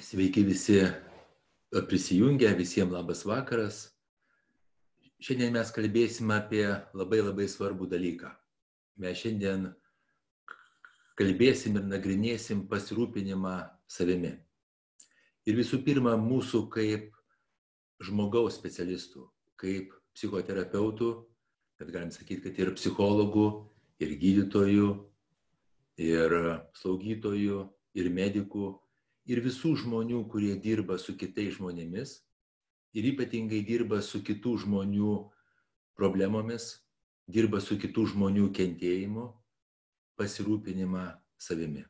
[0.00, 0.82] Sveiki visi
[1.88, 3.78] prisijungę, visiems labas vakaras.
[5.24, 8.28] Šiandien mes kalbėsime apie labai labai svarbų dalyką.
[9.00, 9.70] Mes šiandien
[11.16, 13.56] kalbėsim ir nagrinėsim pasirūpinimą
[13.88, 14.34] savimi.
[15.48, 17.08] Ir visų pirma, mūsų kaip
[18.04, 19.24] žmogaus specialistų,
[19.56, 21.12] kaip psichoterapeutų,
[21.80, 23.48] kad galim sakyti, kad ir psichologų,
[24.04, 24.90] ir gydytojų,
[26.04, 26.40] ir
[26.76, 27.62] slaugytojų,
[27.96, 28.74] ir medikų,
[29.26, 32.20] ir visų žmonių, kurie dirba su kitais žmonėmis
[32.96, 35.16] ir ypatingai dirba su kitų žmonių
[35.98, 36.78] problemomis,
[37.28, 39.26] dirba su kitų žmonių kentėjimu,
[40.16, 41.84] pasirūpinimą savimi.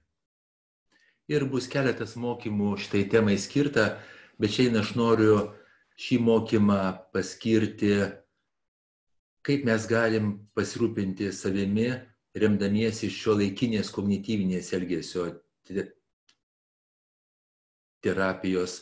[1.31, 3.97] Ir bus keletas mokymų šitai temai skirta,
[4.39, 5.39] bet šiandien aš noriu
[5.99, 6.81] šį mokymą
[7.15, 7.95] paskirti,
[9.47, 11.91] kaip mes galim pasirūpinti savimi,
[12.37, 15.31] remdamiesi šio laikinės kognityvinės elgesio
[18.07, 18.79] terapijos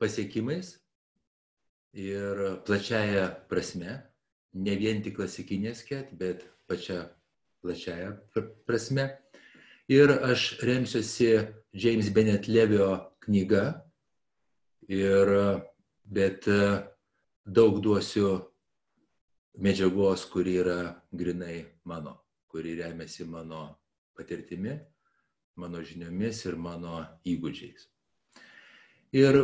[0.00, 0.76] pasiekimais
[1.92, 3.98] ir plačiaja prasme,
[4.52, 7.06] ne vien tik klasikinė sket, bet pačia
[7.62, 8.12] plačiaja
[8.66, 9.08] prasme.
[9.88, 11.32] Ir aš remsiuosi
[11.72, 12.88] James Bennett Levio
[13.24, 13.82] knyga,
[14.88, 15.30] ir,
[16.04, 16.48] bet
[17.44, 18.32] daug duosiu
[19.58, 20.78] medžiagos, kuri yra
[21.12, 22.16] grinai mano,
[22.48, 23.78] kuri remiasi mano
[24.16, 24.78] patirtimi,
[25.56, 27.91] mano žiniomis ir mano įgūdžiais.
[29.12, 29.36] Ir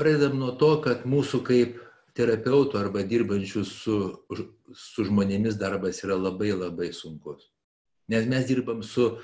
[0.00, 1.76] pradedam nuo to, kad mūsų kaip
[2.16, 3.96] terapeutų arba dirbančių su,
[4.72, 7.50] su žmonėmis darbas yra labai labai sunkus.
[8.08, 9.18] Nes mes dirbam su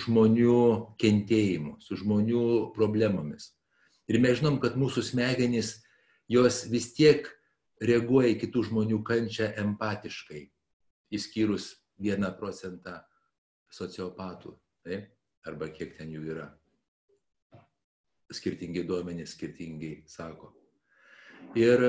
[0.00, 3.52] žmonių kentėjimu, su žmonių problemomis.
[4.10, 5.78] Ir mes žinom, kad mūsų smegenys,
[6.28, 7.28] jos vis tiek
[7.80, 10.48] reaguoja į kitų žmonių kančią empatiškai,
[11.14, 13.02] įskyrus vieną procentą
[13.72, 15.08] sociopatų, taip?
[15.44, 16.46] arba kiek ten jų yra
[18.32, 20.52] skirtingi duomenys skirtingai sako.
[21.58, 21.82] Ir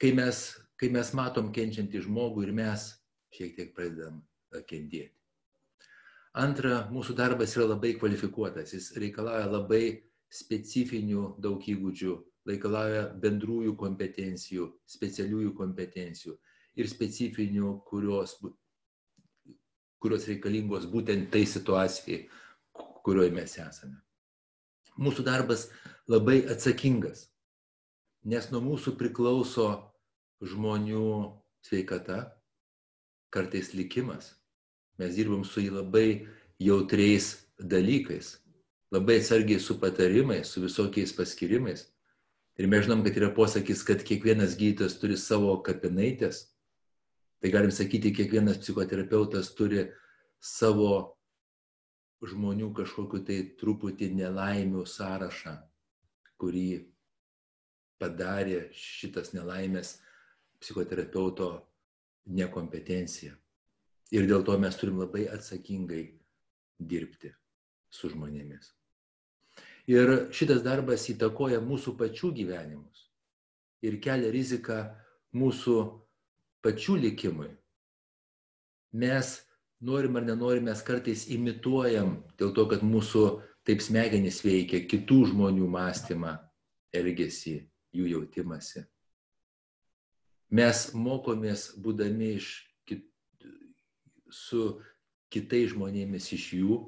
[0.00, 0.44] kai mes,
[0.80, 2.86] kai mes matom kenčiantį žmogų ir mes
[3.34, 4.22] šiek tiek pradedam
[4.68, 5.12] kentėti.
[6.34, 9.84] Antra, mūsų darbas yra labai kvalifikuotas, jis reikalauja labai
[10.34, 12.14] specifinių daug įgūdžių,
[12.50, 14.66] reikalauja bendrųjų kompetencijų,
[14.96, 16.34] specialiųjų kompetencijų
[16.82, 18.34] ir specifinių, kurios,
[20.02, 22.24] kurios reikalingos būtent tai situacijai,
[23.06, 24.02] kurioje mes esame
[25.00, 25.68] mūsų darbas
[26.10, 27.28] labai atsakingas,
[28.24, 29.68] nes nuo mūsų priklauso
[30.44, 31.34] žmonių
[31.64, 32.34] sveikata,
[33.34, 34.34] kartais likimas.
[35.00, 36.08] Mes dirbam su jį labai
[36.62, 38.36] jautriais dalykais,
[38.94, 41.88] labai atsargiai su patarimais, su visokiais paskirimais.
[42.54, 46.44] Ir mes žinom, kad yra posakis, kad kiekvienas gydytojas turi savo kapinaitės.
[47.42, 49.88] Tai galim sakyti, kiekvienas psichoterapeutas turi
[50.38, 51.16] savo
[52.30, 55.54] žmonių kažkokiu tai truputį nelaimių sąrašą,
[56.40, 56.68] kurį
[58.00, 59.98] padarė šitas nelaimės
[60.60, 61.48] psichoterapeuto
[62.26, 63.34] nekompetencija.
[64.14, 66.04] Ir dėl to mes turim labai atsakingai
[66.78, 67.32] dirbti
[67.90, 68.70] su žmonėmis.
[69.90, 73.04] Ir šitas darbas įtakoja mūsų pačių gyvenimus
[73.84, 74.78] ir kelia riziką
[75.36, 75.76] mūsų
[76.64, 77.50] pačių likimui.
[78.96, 79.34] Mes
[79.84, 83.24] norim ar nenorim, mes kartais imituojam dėl to, kad mūsų
[83.68, 86.34] taip smegenys veikia kitų žmonių mąstymą,
[86.94, 87.56] elgesį,
[87.96, 88.84] jų jautimasi.
[90.54, 92.50] Mes mokomės būdami iš
[92.86, 93.06] kit,
[94.30, 94.78] su
[95.32, 96.78] kitais žmonėmis iš jų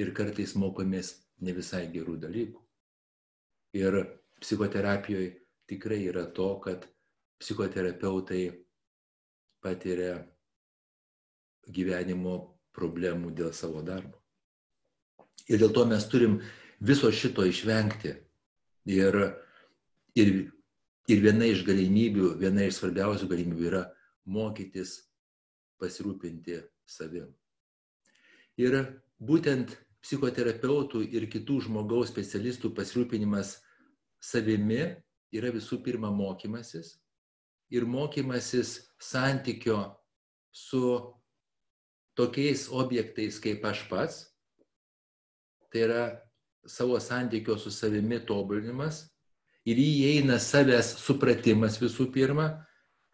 [0.00, 2.62] ir kartais mokomės ne visai gerų dalykų.
[3.76, 4.00] Ir
[4.40, 5.34] psichoterapijoje
[5.70, 6.86] tikrai yra to, kad
[7.40, 8.44] psichoterapeutai
[9.62, 10.29] patiria
[11.74, 12.36] gyvenimo
[12.76, 14.18] problemų dėl savo darbo.
[15.50, 16.38] Ir dėl to mes turim
[16.80, 18.14] viso šito išvengti.
[18.90, 19.16] Ir,
[20.18, 20.30] ir,
[21.10, 23.82] ir viena iš galimybių, viena iš svarbiausių galimybių yra
[24.30, 24.96] mokytis
[25.80, 27.28] pasirūpinti savim.
[28.60, 28.76] Ir
[29.20, 29.74] būtent
[30.04, 33.58] psichoterapeutų ir kitų žmogaus specialistų pasirūpinimas
[34.20, 34.82] savimi
[35.32, 36.96] yra visų pirma mokymasis
[37.70, 39.78] ir mokymasis santykio
[40.52, 40.82] su
[42.20, 44.24] tokiais objektais kaip aš pats,
[45.72, 46.02] tai yra
[46.66, 49.06] savo santykio su savimi tobulinimas
[49.64, 52.50] ir į jį įeina savęs supratimas visų pirma.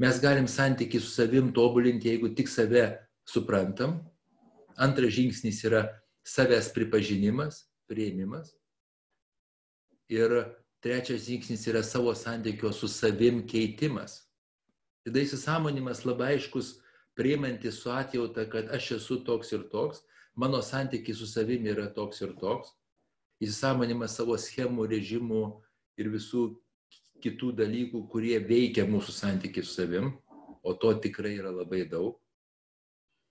[0.03, 2.85] Mes galim santykį su savim tobulinti, jeigu tik save
[3.29, 4.01] suprantam.
[4.77, 5.87] Antras žingsnis yra
[6.27, 8.53] savęs pripažinimas, prieimimas.
[10.13, 10.35] Ir
[10.85, 14.27] trečias žingsnis yra savo santykio su savim keitimas.
[15.07, 16.75] Tada įsisamonimas labai aiškus
[17.17, 20.03] priimantis su atjauta, kad aš esu toks ir toks,
[20.35, 22.75] mano santykiai su savimi yra toks ir toks.
[23.37, 25.41] įsisamonimas savo schemų, režimų
[26.01, 26.45] ir visų
[27.21, 30.07] kitų dalykų, kurie veikia mūsų santykių su savim,
[30.65, 32.17] o to tikrai yra labai daug.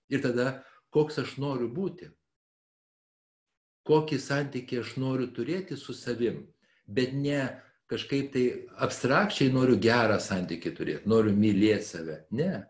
[0.06, 0.62] Ir tada,
[0.94, 2.06] koks aš noriu būti,
[3.86, 6.44] kokį santykį aš noriu turėti su savim,
[6.86, 7.40] bet ne
[7.90, 8.44] kažkaip tai
[8.82, 12.20] abstrakčiai noriu gerą santykį turėti, noriu mylėti save.
[12.30, 12.66] Ne.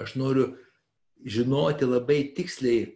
[0.00, 0.52] Aš noriu
[1.24, 2.88] žinoti labai tiksliai,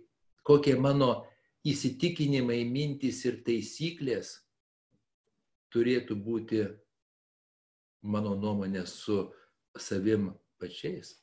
[0.46, 1.26] kokie mano
[1.66, 4.36] įsitikinimai, mintys ir taisyklės
[5.74, 6.62] turėtų būti,
[8.06, 9.26] mano nuomonė, su
[9.76, 11.16] savim pačiais.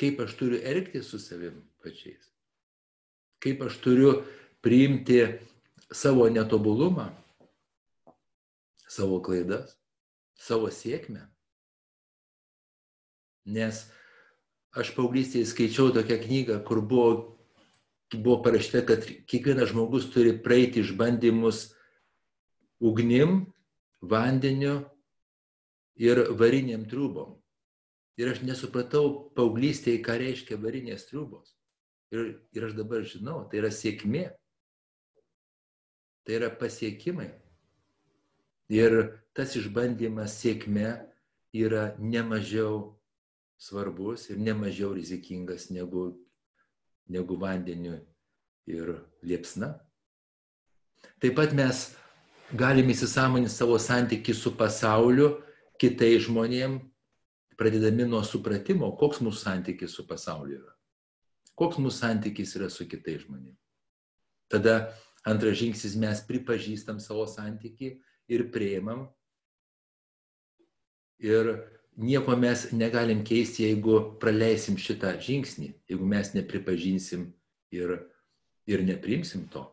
[0.00, 2.30] Kaip aš turiu elgtis su savim pačiais.
[3.40, 4.12] Kaip aš turiu
[4.64, 5.18] priimti
[5.92, 7.08] savo netobulumą,
[8.88, 9.76] savo klaidas,
[10.36, 11.24] savo sėkmę.
[13.50, 13.86] Nes
[14.76, 17.10] aš paauglystėje skaičiau tokią knygą, kur buvo,
[18.14, 21.70] buvo parašyta, kad kiekvienas žmogus turi praeiti išbandymus
[22.80, 23.44] ugnim,
[24.00, 24.80] vandeniu
[26.00, 27.36] ir variniam trūbom.
[28.20, 31.54] Ir aš nesupratau paauglystėje, ką reiškia varinės trūbos.
[32.12, 34.26] Ir, ir aš dabar žinau, tai yra sėkmė.
[36.26, 37.30] Tai yra pasiekimai.
[38.70, 38.96] Ir
[39.34, 40.90] tas išbandymas sėkme
[41.56, 42.99] yra nemažiau
[43.60, 46.14] svarbus ir nemažiau rizikingas negu,
[47.08, 47.98] negu vandeniu
[48.66, 49.74] ir liepsna.
[51.20, 51.90] Taip pat mes
[52.56, 55.34] galime įsisamoninti savo santykių su pasauliu,
[55.80, 56.78] kitais žmonėm,
[57.60, 60.74] pradedami nuo supratimo, koks mūsų santykis su pasauliu yra.
[61.60, 63.58] Koks mūsų santykis yra su kitais žmonėmis.
[64.50, 64.94] Tada
[65.28, 67.92] antras žingsnis mes pripažįstam savo santykį
[68.32, 69.04] ir prieimam.
[71.20, 71.52] Ir
[72.00, 77.28] nieko mes negalim keisti, jeigu praleisim šitą žingsnį, jeigu mes nepripažinsim
[77.76, 77.94] ir,
[78.66, 79.66] ir neprimsim to.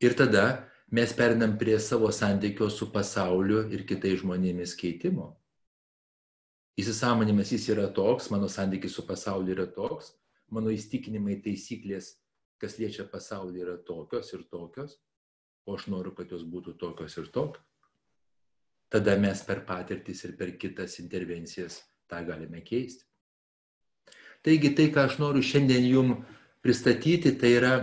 [0.00, 5.34] Ir tada mes perinam prie savo santykio su pasauliu ir kitais žmonėmis keitimo.
[6.80, 10.14] Įsisamonimas jis yra toks, mano santykis su pasauliu yra toks,
[10.48, 12.14] mano įstikinimai, taisyklės,
[12.62, 14.96] kas liečia pasaulį, yra tokios ir tokios
[15.70, 17.64] o aš noriu, kad jos būtų tokios ir tokios.
[18.90, 21.78] Tada mes per patirtis ir per kitas intervencijas
[22.10, 23.04] tą galime keisti.
[24.42, 26.14] Taigi tai, ką aš noriu šiandien jum
[26.64, 27.74] pristatyti, tai yra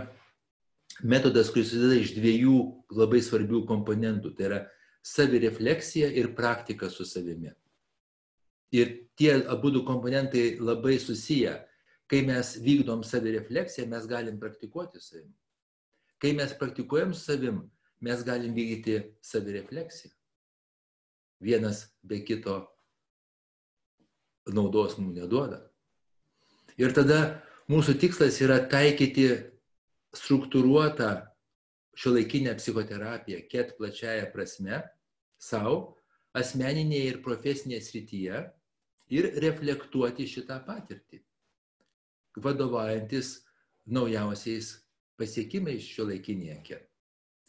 [1.05, 2.57] metodas, kuris susideda iš dviejų
[2.97, 4.33] labai svarbių komponentų.
[4.35, 4.59] Tai yra
[5.05, 7.53] savirefleksija ir praktika su savimi.
[8.75, 11.55] Ir tie abu du komponentai labai susiję.
[12.07, 15.35] Kai mes vykdom savirefleksiją, mes galim praktikuoti savimi.
[16.19, 17.65] Kai mes praktikuojam savim,
[18.01, 20.16] mes galim vykdyti savirefleksiją.
[21.43, 22.59] Vienas be kito
[24.47, 25.61] naudos mums neduoda.
[26.77, 29.27] Ir tada mūsų tikslas yra taikyti
[30.15, 31.11] struktūruotą
[31.97, 34.83] šio laikinę psichoterapiją, ket plačiaja prasme,
[35.41, 35.97] savo,
[36.37, 38.43] asmeninėje ir profesinėje srityje
[39.17, 41.21] ir reflektuoti šitą patirtį,
[42.37, 43.39] vadovaujantis
[43.89, 44.75] naujausiais
[45.17, 46.83] pasiekimais šio laikinėje ket.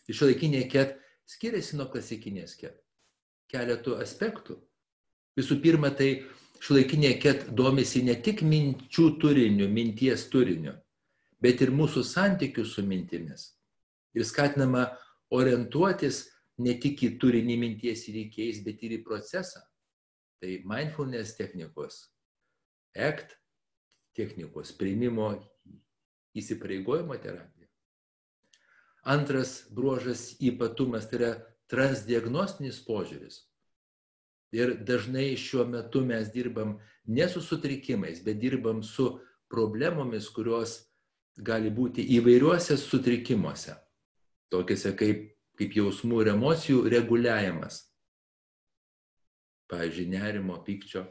[0.09, 0.97] Laikinė ket
[1.29, 2.79] skiriasi nuo klasikinės ket.
[3.49, 4.59] Keletų aspektų.
[5.39, 6.25] Visų pirma, tai
[6.61, 10.75] šiuolaikinė ket domisi ne tik minčių turiniu, minties turiniu,
[11.41, 13.53] bet ir mūsų santykių su mintimis.
[14.19, 14.89] Ir skatinama
[15.35, 16.27] orientuotis
[16.59, 19.63] ne tik į turinį minties įvykiais, bet ir į procesą.
[20.39, 22.09] Tai mindfulness technikos,
[22.95, 23.35] act
[24.15, 25.33] technikos, priimimo
[26.39, 27.67] įsipareigojimo terapija.
[29.09, 31.31] Antras bruožas ypatumas tai yra
[31.71, 33.43] transdiagnostinis požiūris.
[34.57, 39.19] Ir dažnai šiuo metu mes dirbam ne su sutrikimais, bet dirbam su
[39.53, 40.79] problemomis, kurios
[41.37, 43.77] gali būti įvairiuose sutrikimuose.
[44.49, 45.27] Tokiuose kaip,
[45.61, 47.83] kaip jausmų ir emocijų reguliavimas.
[49.69, 51.05] Pavyzdžiui, nerimo, pykčio.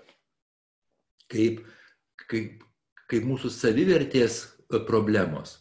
[1.29, 1.61] Kaip,
[2.25, 2.65] kaip,
[3.05, 4.41] kaip mūsų savivertės
[4.89, 5.59] problemos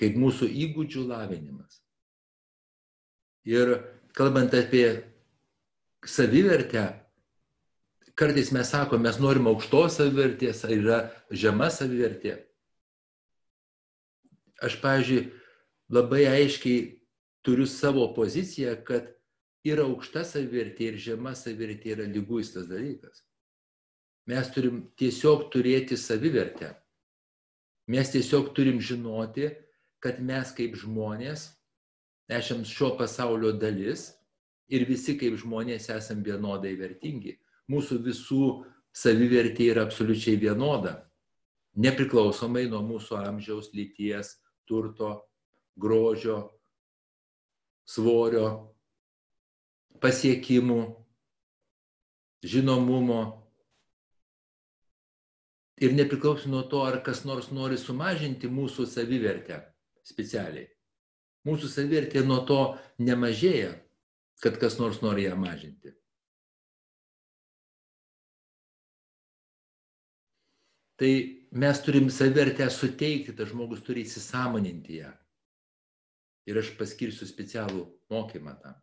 [0.00, 1.80] kaip mūsų įgūdžių lavinimas.
[3.48, 3.74] Ir
[4.16, 4.86] kalbant apie
[6.06, 6.86] savivertę,
[8.14, 10.98] kartais mes sakome, mes norim aukštos savivertės, ar yra
[11.30, 12.36] žema savivertė.
[14.60, 15.30] Aš, pavyzdžiui,
[15.88, 16.82] labai aiškiai
[17.46, 19.08] turiu savo poziciją, kad
[19.64, 23.24] ir aukšta savivertė, ir žema savivertė yra lyguistas dalykas.
[24.28, 26.74] Mes turim tiesiog turėti savivertę.
[27.90, 29.48] Mes tiesiog turim žinoti,
[30.00, 31.48] kad mes kaip žmonės
[32.30, 34.10] esam šio pasaulio dalis
[34.70, 37.36] ir visi kaip žmonės esam vienodai vertingi.
[37.70, 38.44] Mūsų visų
[38.94, 40.94] savivertė yra absoliučiai vienoda,
[41.78, 45.12] nepriklausomai nuo mūsų amžiaus, lyties, turto,
[45.78, 46.40] grožio,
[47.86, 48.46] svorio,
[50.02, 50.80] pasiekimų,
[52.46, 53.22] žinomumo.
[55.80, 59.62] Ir nepriklauso nuo to, ar kas nors nori sumažinti mūsų savivertę
[60.04, 60.68] specialiai.
[61.48, 62.60] Mūsų savivertė nuo to
[63.00, 63.72] nemažėja,
[64.44, 65.94] kad kas nors nori ją mažinti.
[71.00, 71.12] Tai
[71.56, 75.14] mes turim savivertę suteikti, tas žmogus turi įsisamoninti ją.
[76.50, 78.76] Ir aš paskirsiu specialų mokymą tam.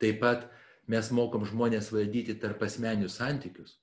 [0.00, 0.46] Taip pat
[0.88, 3.76] mes mokom žmonės valdyti tarp asmenių santykius.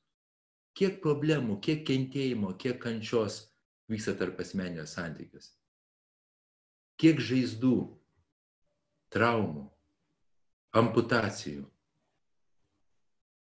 [0.78, 3.44] Kiek problemų, kiek kentėjimo, kiek kančios
[3.90, 5.52] vyksta tarp asmenio santykius.
[6.98, 7.76] Kiek žaizdų,
[9.14, 9.68] traumų,
[10.78, 11.66] amputacijų,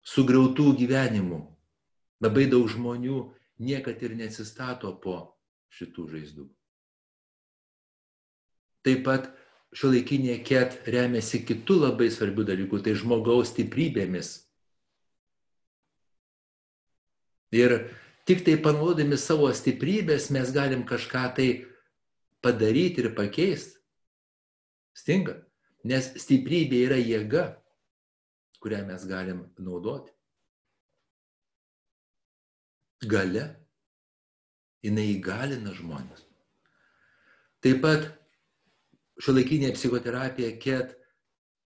[0.06, 1.40] sugriautų gyvenimų.
[2.22, 3.18] Labai daug žmonių
[3.60, 5.18] niekad ir neatsistato po
[5.76, 6.46] šitų žaizdų.
[8.86, 9.28] Taip pat
[9.76, 14.30] šiuolaikinė ket remiasi kitų labai svarbių dalykų, tai žmogaus stiprybėmis.
[17.56, 17.76] Ir
[18.28, 21.48] tik tai panaudodami savo stiprybės mes galim kažką tai
[22.46, 23.80] padaryti ir pakeisti.
[24.96, 25.40] Stinga.
[25.86, 27.48] Nes stiprybė yra jėga,
[28.62, 30.16] kurią mes galim naudoti
[33.04, 33.44] gale,
[34.84, 36.24] jinai įgalina žmonės.
[37.64, 38.08] Taip pat
[39.20, 40.96] šiuolaikinė psichoterapija ket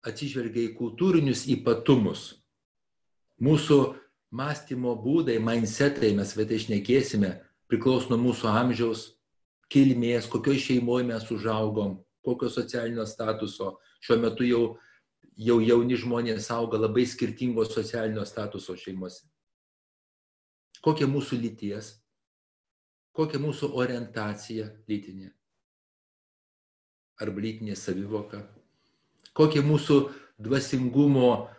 [0.07, 2.41] atsižvelgia į kultūrinius ypatumus.
[3.41, 3.79] Mūsų
[4.37, 7.31] mąstymo būdai, mindsetai, mes apie tai išnekėsime,
[7.69, 9.11] priklauso nuo mūsų amžiaus,
[9.71, 13.77] kilmės, kokioje šeimoje mes užaugom, kokio socialinio statuso.
[14.01, 14.63] Šiuo metu jau,
[15.37, 19.31] jau jauni žmonės auga labai skirtingo socialinio statuso šeimose
[20.85, 21.93] kokia mūsų lyties,
[23.15, 25.31] kokia mūsų orientacija lytinė
[27.21, 28.41] arba lytinė savivoka,
[29.37, 29.97] kokie mūsų
[30.41, 31.51] dvasingumo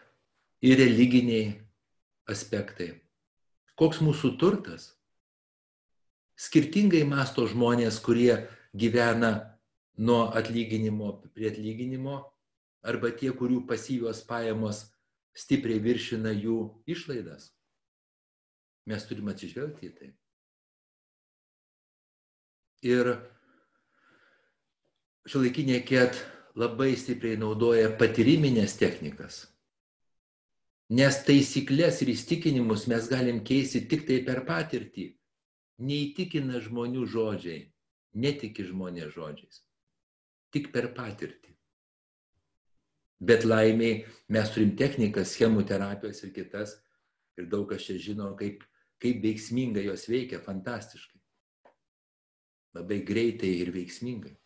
[0.58, 1.52] ir religiniai
[2.26, 2.96] aspektai,
[3.78, 4.90] koks mūsų turtas.
[6.42, 8.34] Skirtingai masto žmonės, kurie
[8.74, 9.32] gyvena
[10.02, 12.16] nuo atlyginimo prie atlyginimo,
[12.82, 14.86] arba tie, kurių pasyvios pajamos
[15.38, 16.56] stipriai viršina jų
[16.90, 17.52] išlaidas.
[18.90, 20.10] Mes turime atsižvelgti į tai.
[22.82, 23.12] Ir
[25.30, 26.18] šiuolaikinė ket
[26.58, 29.44] labai stipriai naudoja patyriminės technikas.
[30.92, 35.12] Nes taisyklės ir įstikinimus mes galim keisti tik tai per patirtį.
[35.80, 37.70] Neįtikina žmonių žodžiai,
[38.12, 39.62] netiki žmonės žodžiais.
[40.52, 41.54] Tik per patirtį.
[43.22, 44.02] Bet laimiai
[44.34, 46.76] mes turim technikas, schemų terapijos ir kitas.
[47.40, 48.60] Ir daug kas čia žino, kaip
[49.02, 51.18] kaip veiksmingai jos veikia, fantastiškai.
[52.78, 54.36] Labai greitai ir veiksmingai.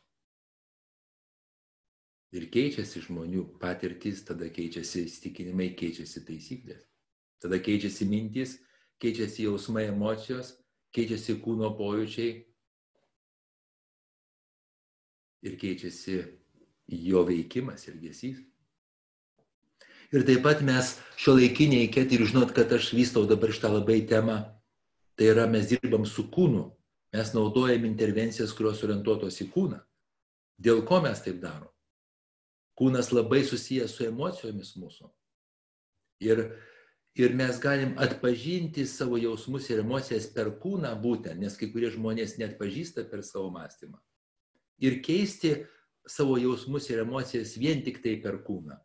[2.37, 6.83] Ir keičiasi žmonių patirtis, tada keičiasi įstikinimai, keičiasi taisyklės.
[7.41, 8.57] Tada keičiasi mintys,
[9.01, 10.55] keičiasi jausmai, emocijos,
[10.95, 12.35] keičiasi kūno pojūčiai
[15.47, 16.19] ir keičiasi
[17.07, 18.39] jo veikimas ir gesys.
[20.15, 24.05] Ir taip pat mes šio laikiniai ket ir žinot, kad aš vystau dabar šitą labai
[24.07, 24.39] temą,
[25.19, 26.63] tai yra mes dirbam su kūnu,
[27.17, 29.81] mes naudojam intervencijas, kurios orientuotos į kūną.
[30.63, 31.69] Dėl ko mes taip darom?
[32.79, 35.09] Kūnas labai susijęs su emocijomis mūsų.
[36.25, 36.45] Ir,
[37.17, 42.37] ir mes galim atpažinti savo jausmus ir emocijas per kūną būtent, nes kai kurie žmonės
[42.41, 43.97] net pažįsta per savo mąstymą.
[44.85, 45.55] Ir keisti
[46.07, 48.77] savo jausmus ir emocijas vien tik tai per kūną.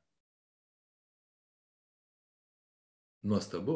[3.27, 3.75] Nuostabu.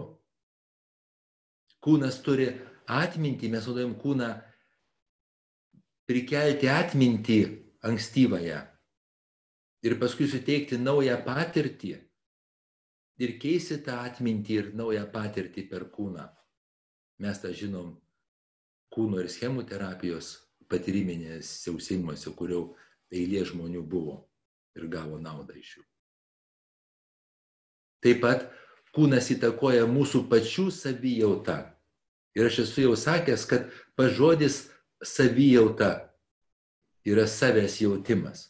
[1.84, 2.48] Kūnas turi
[2.90, 4.32] atmintį, mes naudojam kūną
[6.10, 7.40] prikelti atmintį
[7.86, 8.64] ankstyvąją
[9.86, 11.94] ir paskui suteikti naują patirtį
[13.22, 16.26] ir keisti tą atmintį ir naują patirtį per kūną.
[17.24, 17.94] Mes tą žinom
[18.92, 20.36] kūno ir schemų terapijos
[20.72, 22.76] patyriminės siausimuose, kurio
[23.14, 24.18] eilė žmonių buvo
[24.76, 25.86] ir gavo naudą iš jų.
[28.04, 28.50] Taip pat
[28.96, 31.60] kūnas įtakoja mūsų pačių savijautą.
[32.36, 34.66] Ir aš esu jau sakęs, kad pažodis
[35.04, 36.12] savijauta
[37.08, 38.50] yra savęs jautimas.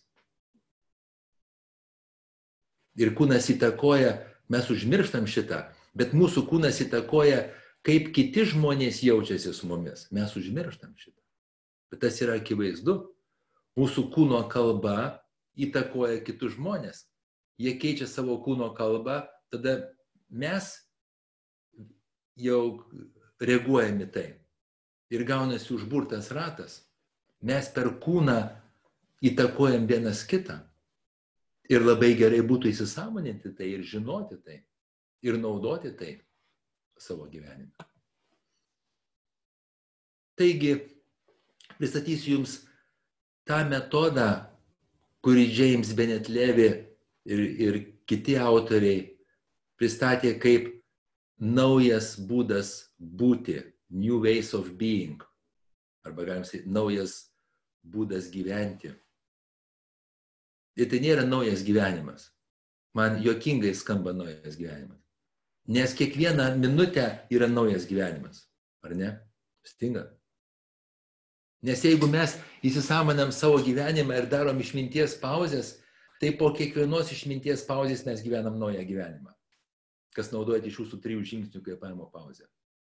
[2.97, 4.15] Ir kūnas įtakoja,
[4.51, 5.65] mes užmirštam šitą,
[5.97, 7.49] bet mūsų kūnas įtakoja,
[7.85, 10.07] kaip kiti žmonės jaučiasi su mumis.
[10.15, 11.21] Mes užmirštam šitą.
[11.93, 12.97] Bet tas yra akivaizdu.
[13.75, 15.21] Mūsų kūno kalba
[15.59, 17.05] įtakoja kitus žmonės.
[17.61, 19.77] Jie keičia savo kūno kalbą, tada
[20.29, 20.73] mes
[22.35, 22.83] jau
[23.39, 24.27] reaguojam į tai.
[25.13, 26.81] Ir gaunasi užburtas ratas.
[27.45, 28.39] Mes per kūną
[29.23, 30.59] įtakojam vienas kitą.
[31.71, 34.59] Ir labai gerai būtų įsisamoninti tai ir žinoti tai.
[35.25, 36.11] Ir naudoti tai
[37.01, 37.73] savo gyvenime.
[40.35, 40.75] Taigi,
[41.79, 42.59] pristatysiu Jums
[43.47, 44.45] tą metodą,
[45.25, 46.67] kurį James Bennett Levy
[47.25, 49.15] ir, ir kiti autoriai
[49.79, 50.69] pristatė kaip
[51.39, 55.21] naujas būdas būti, new ways of being,
[56.05, 57.15] arba galim sakyti, naujas
[57.85, 58.93] būdas gyventi.
[60.75, 62.29] Ir tai nėra naujas gyvenimas.
[62.95, 64.99] Man juokingai skamba naujas gyvenimas.
[65.67, 68.45] Nes kiekvieną minutę yra naujas gyvenimas.
[68.85, 69.15] Ar ne?
[69.65, 70.05] Stinga.
[71.65, 75.79] Nes jeigu mes įsisamonam savo gyvenimą ir darom išminties pauzes,
[76.21, 79.33] tai po kiekvienos išminties pauzės mes gyvenam naują gyvenimą.
[80.15, 82.45] Kas naudojate iš jūsų trijų žingsnių kvėpavimo pauzę?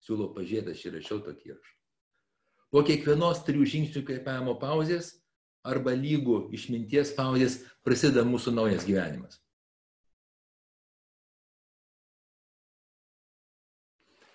[0.01, 1.75] Siūlau pažiūrėti, aš įrašiau tokį įrašą.
[2.71, 5.17] Po kiekvienos trijų žingsnių kvėpavimo pauzės
[5.67, 9.41] arba lygų išminties pauzės prasideda mūsų naujas gyvenimas.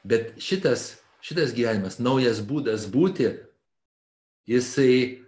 [0.06, 3.32] Bet šitas, šitas gyvenimas, naujas būdas būti,
[4.46, 5.26] jisai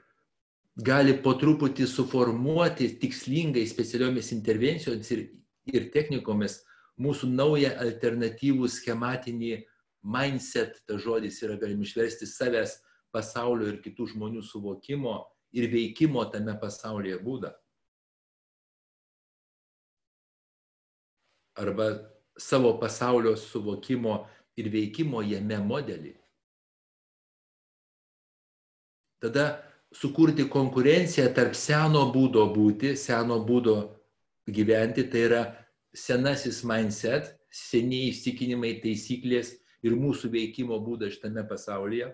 [0.77, 5.23] gali po truputį suformuoti tikslingai specialiomis intervencijomis ir,
[5.73, 6.59] ir technikomis
[7.01, 9.55] mūsų naują alternatyvų schematinį
[10.05, 12.77] mindset, tas žodis yra galim išversti savęs,
[13.09, 15.23] pasaulio ir kitų žmonių suvokimo
[15.57, 17.51] ir veikimo tame pasaulyje būdą.
[21.57, 21.87] Arba
[22.37, 24.19] savo pasaulio suvokimo
[24.57, 26.13] ir veikimo jame modelį.
[29.17, 29.47] Tada
[29.93, 33.77] sukurti konkurenciją tarp seno būdo būti, seno būdo
[34.45, 35.41] gyventi, tai yra
[35.97, 42.11] senasis mindset, seniai įstikinimai, taisyklės ir mūsų veikimo būdas šitame pasaulyje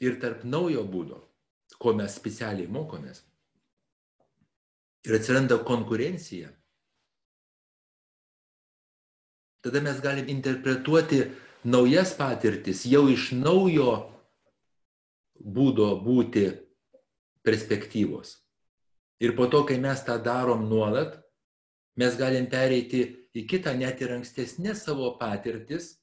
[0.00, 1.20] ir tarp naujo būdo,
[1.78, 3.22] ko mes specialiai mokomės.
[5.06, 6.50] Ir atsiranda konkurencija.
[9.64, 11.22] Tada mes galim interpretuoti
[11.64, 13.92] naujas patirtis jau iš naujo
[15.40, 16.46] būdo būti
[17.44, 18.36] perspektyvos.
[19.20, 21.18] Ir po to, kai mes tą darom nuolat,
[22.00, 23.02] mes galim pereiti
[23.36, 25.99] į kitą net ir ankstesnės savo patirtis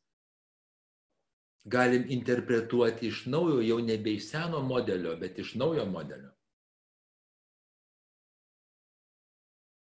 [1.67, 6.32] galim interpretuoti iš naujo, jau nebe iš seno modelio, bet iš naujo modelio.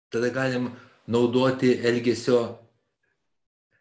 [0.09, 0.71] Tada galim
[1.07, 2.41] naudoti elgesio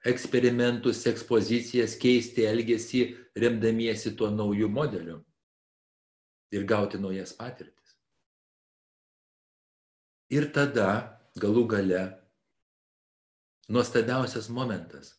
[0.07, 3.01] eksperimentus, ekspozicijas, keisti elgesį,
[3.36, 5.17] remdamiesi tuo naujų modeliu
[6.53, 7.97] ir gauti naujas patirtis.
[10.31, 12.03] Ir tada, galų gale,
[13.71, 15.15] nuostabiausias momentas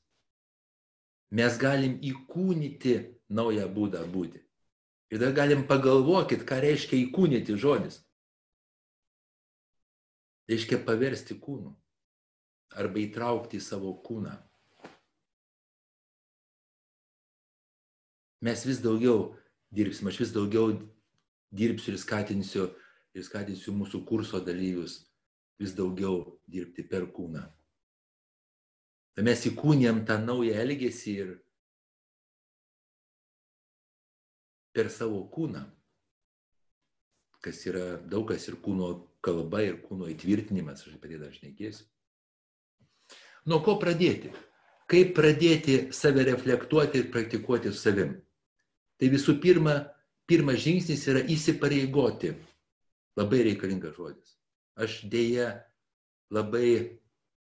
[1.30, 2.94] mes galim įkūnyti
[3.28, 4.40] naują būdą būti.
[5.12, 8.02] Ir dar galim pagalvokit, ką reiškia įkūnyti žodis.
[10.48, 11.74] Reiškia paversti kūnu
[12.76, 14.34] arba įtraukti į savo kūną.
[18.44, 19.34] Mes vis daugiau
[19.74, 20.76] dirbsim, aš vis daugiau
[21.50, 22.68] dirbsiu ir skatinsiu,
[23.16, 25.00] ir skatinsiu mūsų kurso dalyvius
[25.58, 27.42] vis daugiau dirbti per kūną.
[29.18, 31.30] Tai mes įkūnėm tą naują elgesį ir
[34.70, 35.64] per savo kūną,
[37.42, 38.92] kas yra daug kas ir kūno
[39.26, 41.88] kalba, ir kūno įtvirtinimas, aš apie tai dar šnekėsiu.
[43.50, 44.30] Nuo ko pradėti?
[44.86, 48.12] Kaip pradėti save reflektuoti ir praktikuoti su savim?
[49.02, 49.80] Tai visų pirma,
[50.30, 52.30] pirmas žingsnis yra įsipareigoti.
[53.18, 54.38] Labai reikalingas žodis.
[54.78, 55.56] Aš dėja
[56.30, 57.00] labai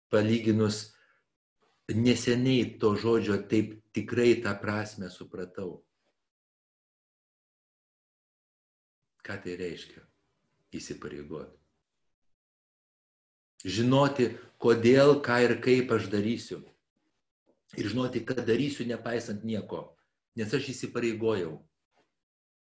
[0.07, 0.95] palyginus
[1.95, 5.79] neseniai to žodžio taip tikrai tą prasme supratau.
[9.25, 10.03] Ką tai reiškia?
[10.73, 11.57] Įsipareigoti.
[13.65, 14.29] Žinoti,
[14.61, 16.61] kodėl, ką ir kaip aš darysiu.
[17.77, 19.97] Ir žinoti, kad darysiu nepaisant nieko.
[20.39, 21.57] Nes aš įsipareigojau.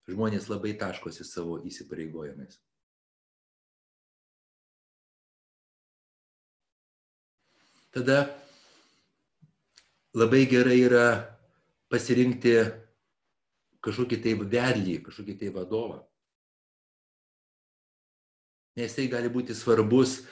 [0.06, 2.60] Žmonės labai taškosi savo įsipareigojimais.
[7.96, 8.45] Tada
[10.16, 11.06] labai gerai yra
[11.92, 12.56] pasirinkti
[13.84, 16.00] kažkokį tai vedlį, kažkokį tai vadovą.
[18.76, 20.22] Nes tai gali būti svarbus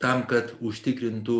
[0.00, 1.38] tam, kad užtikrintų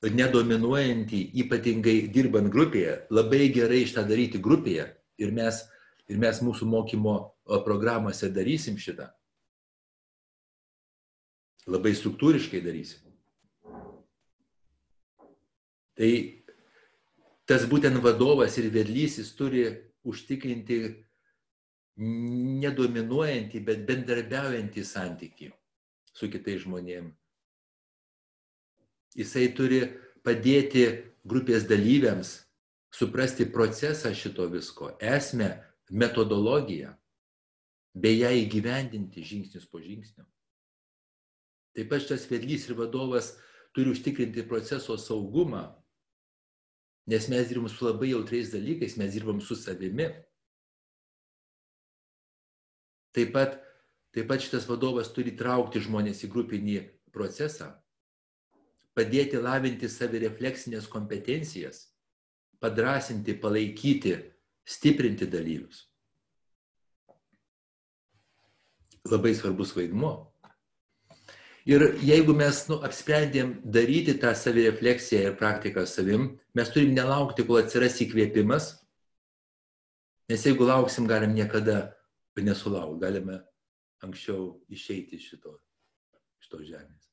[0.00, 4.88] nedominuojantį, ypatingai dirbant grupėje, labai gerai šitą daryti grupėje
[5.20, 5.62] ir mes,
[6.08, 7.16] ir mes mūsų mokymo
[7.64, 9.10] programuose darysim šitą.
[11.68, 13.04] Labai struktūriškai darysim.
[16.00, 16.39] Tai
[17.50, 19.64] tas būtent vadovas ir vedlys jis turi
[20.06, 20.76] užtikrinti
[22.00, 25.50] nedominuojantį, bet bendarbiaujantį santykį
[26.14, 27.16] su kitais žmonėmis.
[29.18, 29.80] Jisai turi
[30.22, 30.84] padėti
[31.26, 32.36] grupės dalyviams
[32.94, 35.50] suprasti procesą šito visko, esmę,
[35.90, 36.94] metodologiją,
[37.98, 40.22] bei ją įgyvendinti žingsnis po žingsnio.
[41.74, 43.34] Taip pat šitas vedlys ir vadovas
[43.74, 45.66] turi užtikrinti proceso saugumą,
[47.06, 50.08] nes mes dirbam su labai jautriais dalykais, mes dirbam su savimi.
[53.14, 53.58] Taip pat,
[54.14, 56.80] taip pat šitas vadovas turi traukti žmonės į grupinį
[57.14, 57.72] procesą,
[58.94, 61.88] padėti lavinti savirefleksinės kompetencijas,
[62.62, 64.14] padrasinti, palaikyti,
[64.66, 65.86] stiprinti dalyvius.
[69.10, 70.29] Labai svarbus vaidmuo.
[71.70, 76.24] Ir jeigu mes nu, apsprendėm daryti tą savirefleksiją ir praktiką savim,
[76.58, 78.72] mes turim nelaukti, kol atsiras įkvėpimas,
[80.32, 81.92] nes jeigu lauksim, galim niekada
[82.40, 83.36] nesulaukti, galime
[84.02, 85.52] anksčiau išeiti iš šito,
[86.42, 87.06] šito žemės.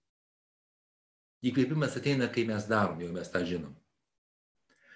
[1.46, 3.76] Įkvėpimas ateina, kai mes darom, jau mes tą žinom.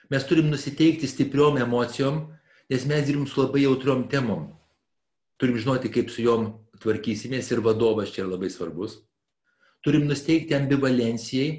[0.10, 2.24] Mes turim nusiteikti stipriom emocijom,
[2.71, 4.50] nes mes dirbam su labai jautriom temom.
[5.38, 6.50] Turim žinoti, kaip su juom
[6.82, 8.97] tvarkysimės ir vadovas čia yra labai svarbus.
[9.82, 11.54] Turim nusteikti ambivalencijai,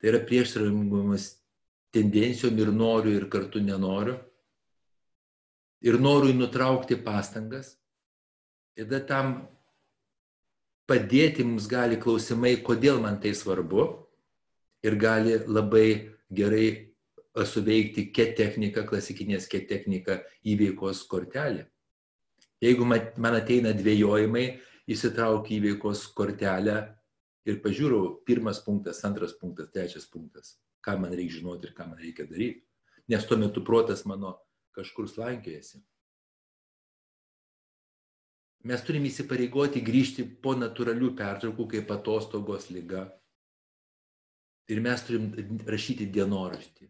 [0.00, 1.26] tai yra prieštaringumas
[1.94, 4.16] tendencijom ir noriu ir kartu nenoriu.
[5.84, 7.74] Ir norui nutraukti pastangas.
[8.76, 9.34] Ir tada tam
[10.88, 13.84] padėti mums gali klausimai, kodėl man tai svarbu.
[14.84, 16.66] Ir gali labai gerai
[17.34, 21.66] suveikti ket technika, klasikinės ket technika įveikos kortelė.
[22.62, 24.44] Jeigu man ateina dvėjojimai,
[24.90, 26.76] įsitraukiu įveikos kortelę
[27.48, 32.00] ir pažiūrau, pirmas punktas, antras punktas, trečias punktas, ką man reikia žinoti ir ką man
[32.00, 32.64] reikia daryti.
[33.08, 34.38] Nes tuo metu protas mano
[34.76, 35.82] kažkur slankėjasi.
[38.64, 43.04] Mes turime įsipareigoti grįžti po natūralių pertraukų, kaip atostogos lyga.
[44.72, 45.28] Ir mes turim
[45.68, 46.88] rašyti dienoraštį.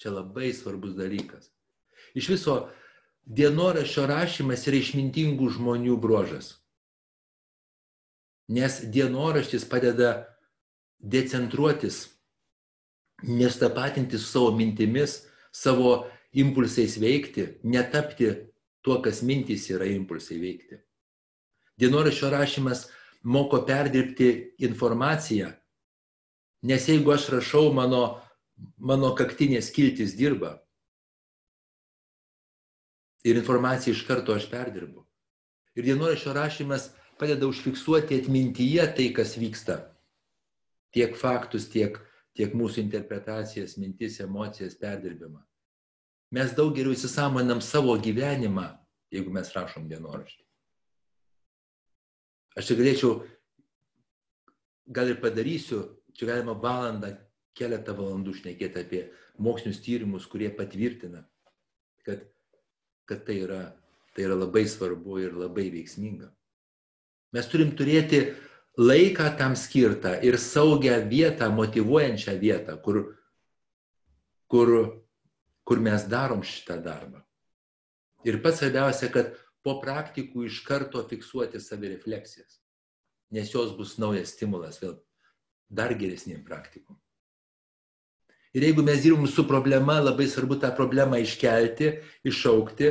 [0.00, 1.50] Čia labai svarbus dalykas.
[2.16, 2.56] Iš viso
[3.28, 6.61] dienoraščio rašymas yra išmintingų žmonių bruožas.
[8.48, 10.38] Nes dienoraštis padeda
[10.98, 12.08] decentruotis,
[13.22, 18.30] nestapatinti su savo mintimis, savo impulsais veikti, netapti
[18.82, 20.78] tuo, kas mintys yra impulsai veikti.
[21.78, 22.86] Dienoraščio rašymas
[23.22, 25.52] moko perdirbti informaciją,
[26.66, 28.20] nes jeigu aš rašau, mano,
[28.78, 30.56] mano kaktinės kiltis dirba.
[33.22, 35.04] Ir informaciją iš karto aš perdirbu.
[35.78, 36.90] Ir dienoraščio rašymas
[37.22, 39.76] padeda užfiksuoti atmintyje tai, kas vyksta.
[40.90, 42.00] Tiek faktus, tiek,
[42.34, 45.38] tiek mūsų interpretacijas, mintis, emocijas, perdirbimą.
[46.34, 48.64] Mes daug geriau įsisamonam savo gyvenimą,
[49.14, 50.42] jeigu mes rašom dienoraštį.
[52.58, 53.12] Aš čia galėčiau,
[54.90, 55.84] gal ir padarysiu,
[56.18, 57.14] čia galima valandą,
[57.54, 59.06] keletą valandų šnekėti apie
[59.38, 61.22] mokslinius tyrimus, kurie patvirtina,
[62.02, 62.26] kad,
[63.06, 63.64] kad tai, yra,
[64.16, 66.32] tai yra labai svarbu ir labai veiksminga.
[67.32, 68.22] Mes turim turėti
[68.78, 73.02] laiką tam skirtą ir saugią vietą, motivuojančią vietą, kur,
[74.48, 74.72] kur,
[75.64, 77.22] kur mes darom šitą darbą.
[78.24, 79.32] Ir pats svarbiausia, kad
[79.64, 82.60] po praktikų iš karto fiksuoti savirefleksijas,
[83.34, 84.98] nes jos bus naujas stimulas vėl
[85.72, 86.98] dar geresniem praktikom.
[88.52, 91.94] Ir jeigu mes dirbam su problema, labai svarbu tą problemą iškelti,
[92.28, 92.90] iššaukti,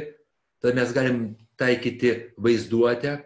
[0.61, 1.19] tada mes galim
[1.61, 3.19] taikyti vaizduotę,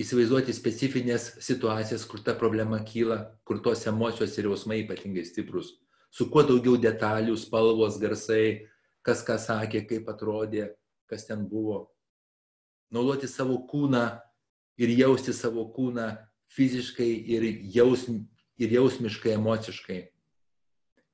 [0.00, 5.72] įsivaizduoti specifines situacijas, kur ta problema kyla, kur tos emocijos ir jausmai ypatingai stiprus.
[6.12, 8.68] Su kuo daugiau detalių, spalvos, garsai,
[9.04, 10.70] kas ką sakė, kaip atrodė,
[11.08, 11.86] kas ten buvo.
[12.92, 14.04] Naudoti savo kūną
[14.78, 16.12] ir jausti savo kūną
[16.52, 18.20] fiziškai ir, jausm,
[18.60, 20.00] ir jausmiškai, emociškai.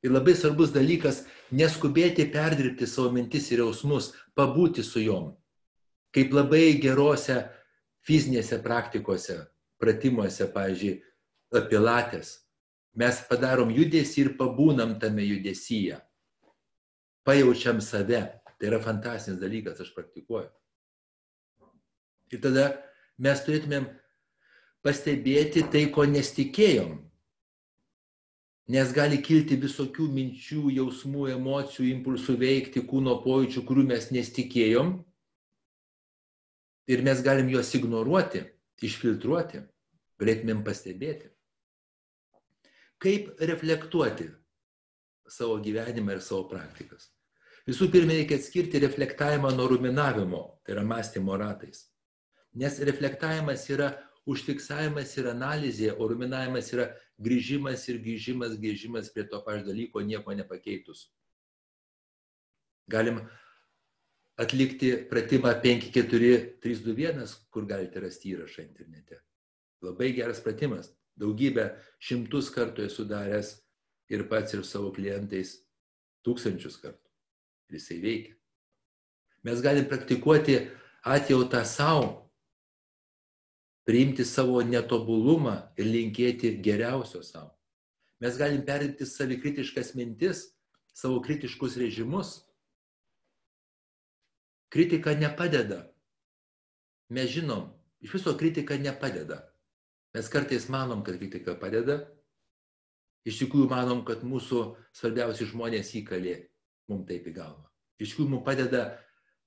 [0.03, 1.23] Ir labai svarbus dalykas-
[1.61, 5.37] neskubėti perdirbti savo mintis ir jausmus, pabūti su juom.
[6.13, 7.49] Kaip labai gerose
[8.07, 9.39] fizinėse praktikose,
[9.83, 11.01] pratimuose, pavyzdžiui,
[11.71, 12.39] pilatės.
[12.99, 15.99] Mes padarom judesį ir pabūnam tame judesyje.
[17.25, 18.23] Pajaučiam save.
[18.59, 20.47] Tai yra fantastinis dalykas, aš praktikuoju.
[22.31, 22.69] Ir tada
[23.19, 23.89] mes turėtumėm
[24.87, 27.01] pastebėti tai, ko nesitikėjom.
[28.73, 34.95] Nes gali kilti visokių minčių, jausmų, emocijų, impulsų veikti, kūno pojūčių, kurių mes nesitikėjom.
[36.91, 38.43] Ir mes galim juos ignoruoti,
[38.83, 39.63] išfiltruoti,
[40.19, 41.31] galėtumėm pastebėti.
[43.03, 44.29] Kaip reflektuoti
[45.33, 47.09] savo gyvenimą ir savo praktikas.
[47.69, 51.87] Visų pirma, reikia atskirti reflektavimą nuo ruminavimo, tai yra mąstymo ratais.
[52.59, 53.93] Nes reflektavimas yra
[54.29, 56.89] užfiksavimas ir analizė, o ruminavimas yra
[57.23, 61.07] grįžimas ir grįžimas, grįžimas prie to pačio dalyko, nieko nepakeitus.
[62.91, 63.23] Galim
[64.43, 69.21] atlikti pratimą 54321, kur galite rasti įrašą internete.
[69.83, 70.93] Labai geras pratimas.
[71.19, 71.69] Daugybę
[72.01, 73.59] šimtus kartų esu daręs
[74.11, 75.59] ir pats ir savo klientais
[76.25, 77.11] tūkstančius kartų
[77.69, 78.35] ir jisai veikia.
[79.43, 80.59] Mes galim praktikuoti
[81.03, 82.31] atjautą savo,
[83.85, 87.51] priimti savo netobulumą ir linkėti geriausio savo.
[88.23, 90.45] Mes galim perimti savikritiškas mintis,
[90.95, 92.45] savo kritiškus režimus.
[94.73, 95.83] Kritika nepadeda.
[97.13, 97.67] Mes žinom,
[98.01, 99.43] iš viso kritika nepadeda.
[100.17, 101.99] Mes kartais manom, kad kritika padeda.
[103.29, 104.63] Iš tikrųjų manom, kad mūsų
[104.97, 106.39] svarbiausi žmonės įkalė
[106.91, 107.69] mums taip į galvą.
[108.01, 108.83] Iš tikrųjų mums padeda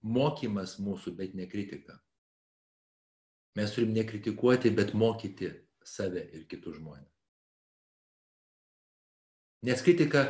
[0.05, 1.97] mokymas mūsų, bet ne kritika.
[3.57, 5.49] Mes turim nekritikuoti, bet mokyti
[5.83, 7.11] save ir kitus žmonės.
[9.65, 10.27] Nes kritika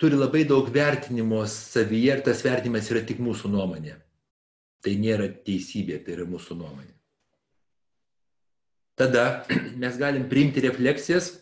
[0.00, 3.98] turi labai daug vertinimo savyje ir tas vertinimas yra tik mūsų nuomonė.
[4.84, 6.92] Tai nėra teisybė, tai yra mūsų nuomonė.
[9.00, 9.44] Tada
[9.82, 11.32] mes galim priimti refleksijas,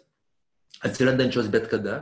[0.86, 1.98] atsirandančios bet kada,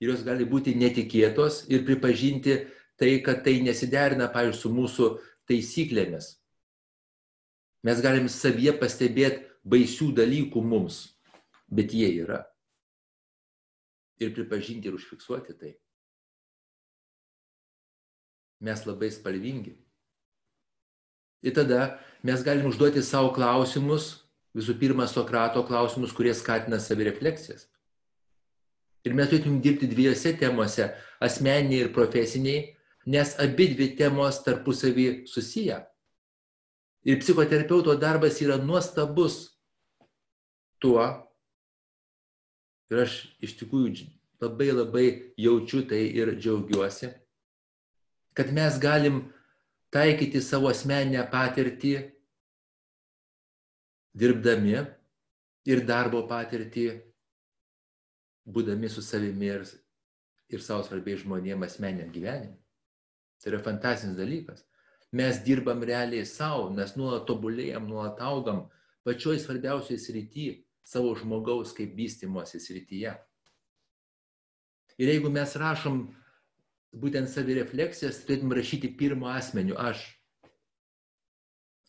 [0.00, 2.58] ir jos gali būti netikėtos ir pripažinti
[3.00, 5.08] tai, kad tai nesiderina, pavyzdžiui, su mūsų
[5.50, 6.34] taisyklėmis.
[7.84, 11.00] Mes galim savyje pastebėti baisių dalykų mums,
[11.68, 12.44] bet jie yra.
[14.22, 15.72] Ir pripažinti ir užfiksuoti tai.
[18.64, 19.74] Mes labai spalvingi.
[21.44, 24.24] Ir tada mes galim užduoti savo klausimus,
[24.56, 27.66] visų pirma, Sokrato klausimus, kurie skatina savirefleksijas.
[29.04, 30.88] Ir mes turėtum dirbti dviejose temose-
[31.26, 32.74] asmeniniai ir profesiniai,
[33.06, 35.84] nes abi dvi temos tarpusavį susiję.
[37.04, 39.50] Ir psichoterapeuto darbas yra nuostabus
[40.80, 41.28] tuo,
[42.90, 44.08] ir aš iš tikrųjų
[44.40, 47.12] labai labai jaučiu tai ir džiaugiuosi,
[48.32, 49.33] kad mes galim
[49.94, 51.94] taikyti savo asmeninę patirtį
[54.18, 54.76] dirbdami
[55.70, 56.88] ir darbo patirtį
[58.44, 59.64] būdami su savimi ir,
[60.52, 62.58] ir savo svarbiais žmonėmis asmeniam gyvenimui.
[63.40, 64.64] Tai yra fantastinis dalykas.
[65.14, 68.64] Mes dirbam realiai savo, mes nuolat tobulėjam, nuolat augam
[69.06, 70.48] pačioj svarbiausiai srity
[70.84, 73.14] savo žmogaus kaip vystimosi srityje.
[74.98, 76.02] Ir jeigu mes rašom
[77.00, 80.04] būtent savirefleksijas, turėtum rašyti pirmo asmeniu aš.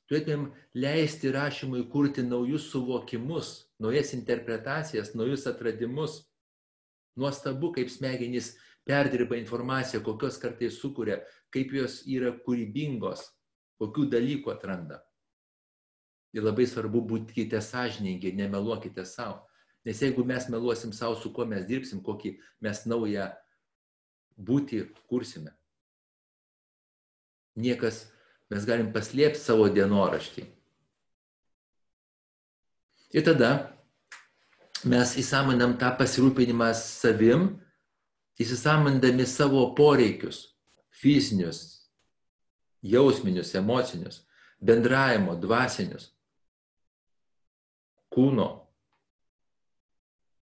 [0.09, 6.21] Turėtumėm leisti rašymui kurti naujus suvokimus, naujas interpretacijas, naujus atradimus
[7.15, 11.21] Nuostabu, kaip smegenys perdirba informaciją, kokios kartais sukuria,
[11.53, 13.23] kaip jos yra kūrybingos,
[13.79, 14.99] kokių dalykų atranda.
[16.35, 19.45] Ir labai svarbu būkite sąžiningi, nemeluokite savo.
[19.87, 23.29] Nes jeigu mes meluosim savo, su kuo mes dirbsim, kokį mes naują
[24.37, 25.53] būti kursime.
[27.55, 28.05] Niekas,
[28.51, 30.43] mes galim paslėpti savo dienoraštį.
[33.15, 33.51] Ir tada
[34.83, 37.47] mes įsamonam tą pasirūpinimą savim,
[38.41, 40.55] įsisamindami savo poreikius
[40.91, 41.87] fizinius,
[42.83, 44.21] jausminius, emocinius,
[44.59, 46.09] bendravimo, dvasinius,
[48.11, 48.64] kūno.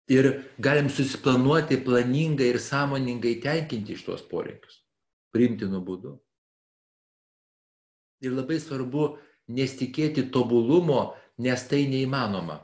[0.07, 4.79] Ir galim susiplanuoti planingai ir sąmoningai tenkinti iš tuos poreikius,
[5.35, 6.13] priimtinu būdu.
[8.23, 9.17] Ir labai svarbu
[9.51, 12.61] nesitikėti tobulumo, nes tai neįmanoma.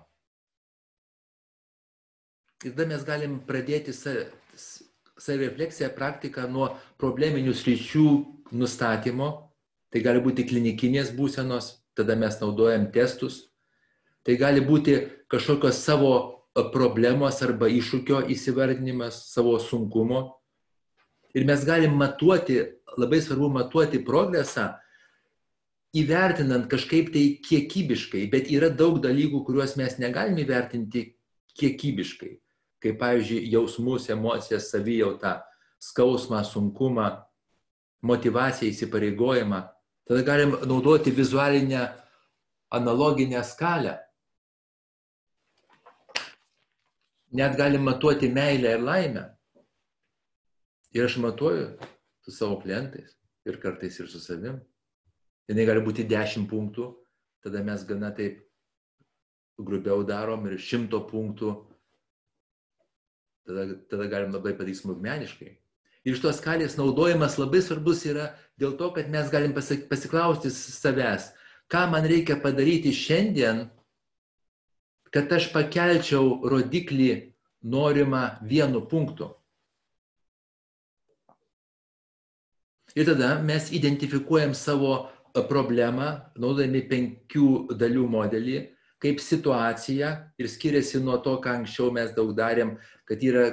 [2.64, 6.70] Ir tada mes galim pradėti savirefleksiją praktiką nuo
[7.02, 8.06] probleminių sričių
[8.56, 9.28] nustatymo.
[9.92, 13.52] Tai gali būti klinikinės būsenos, tada mes naudojam testus.
[14.24, 14.96] Tai gali būti
[15.30, 16.43] kažkokios savo
[16.74, 20.22] problemos arba iššūkio įsivardinimas, savo sunkumo.
[21.34, 22.60] Ir mes galim matuoti,
[22.98, 24.70] labai svarbu matuoti progresą,
[25.98, 31.08] įvertinant kažkaip tai kiekybiškai, bet yra daug dalykų, kuriuos mes negalim įvertinti
[31.58, 32.36] kiekybiškai
[32.84, 35.38] kaip pavyzdžiui jausmus, emocijas, savijautą,
[35.80, 37.08] skausmą, sunkumą,
[38.04, 39.62] motivaciją, įsipareigojimą.
[40.08, 41.86] Tada galim naudoti vizualinę
[42.74, 44.00] analoginę skalę.
[47.34, 49.26] Net galim matuoti meilę ir laimę.
[50.94, 51.68] Ir aš matuoju
[52.22, 53.16] su savo klientais
[53.50, 54.62] ir kartais ir su savim.
[55.50, 56.86] Jis gali būti 10 punktų,
[57.44, 58.44] tada mes gana taip
[59.60, 61.52] grubiau darom ir 100 punktų
[63.48, 65.52] tada, tada galim labai padaryti smulkmeniškai.
[66.04, 71.30] Ir šitos skalės naudojimas labai svarbus yra dėl to, kad mes galim pasiklausti savęs,
[71.72, 73.66] ką man reikia padaryti šiandien,
[75.14, 77.12] kad aš pakelčiau rodiklį
[77.64, 79.30] norimą vienu punktu.
[82.94, 85.10] Ir tada mes identifikuojam savo
[85.50, 88.58] problemą, naudodami penkių dalių modelį,
[89.02, 92.78] kaip situacija ir skiriasi nuo to, ką anksčiau mes daug darėm,
[93.10, 93.48] kad yra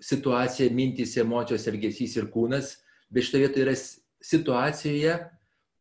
[0.00, 2.74] situacija, mintys, emocijos, elgesys ir kūnas,
[3.12, 3.76] bet šitoje vietoje yra
[4.24, 5.14] situacijoje,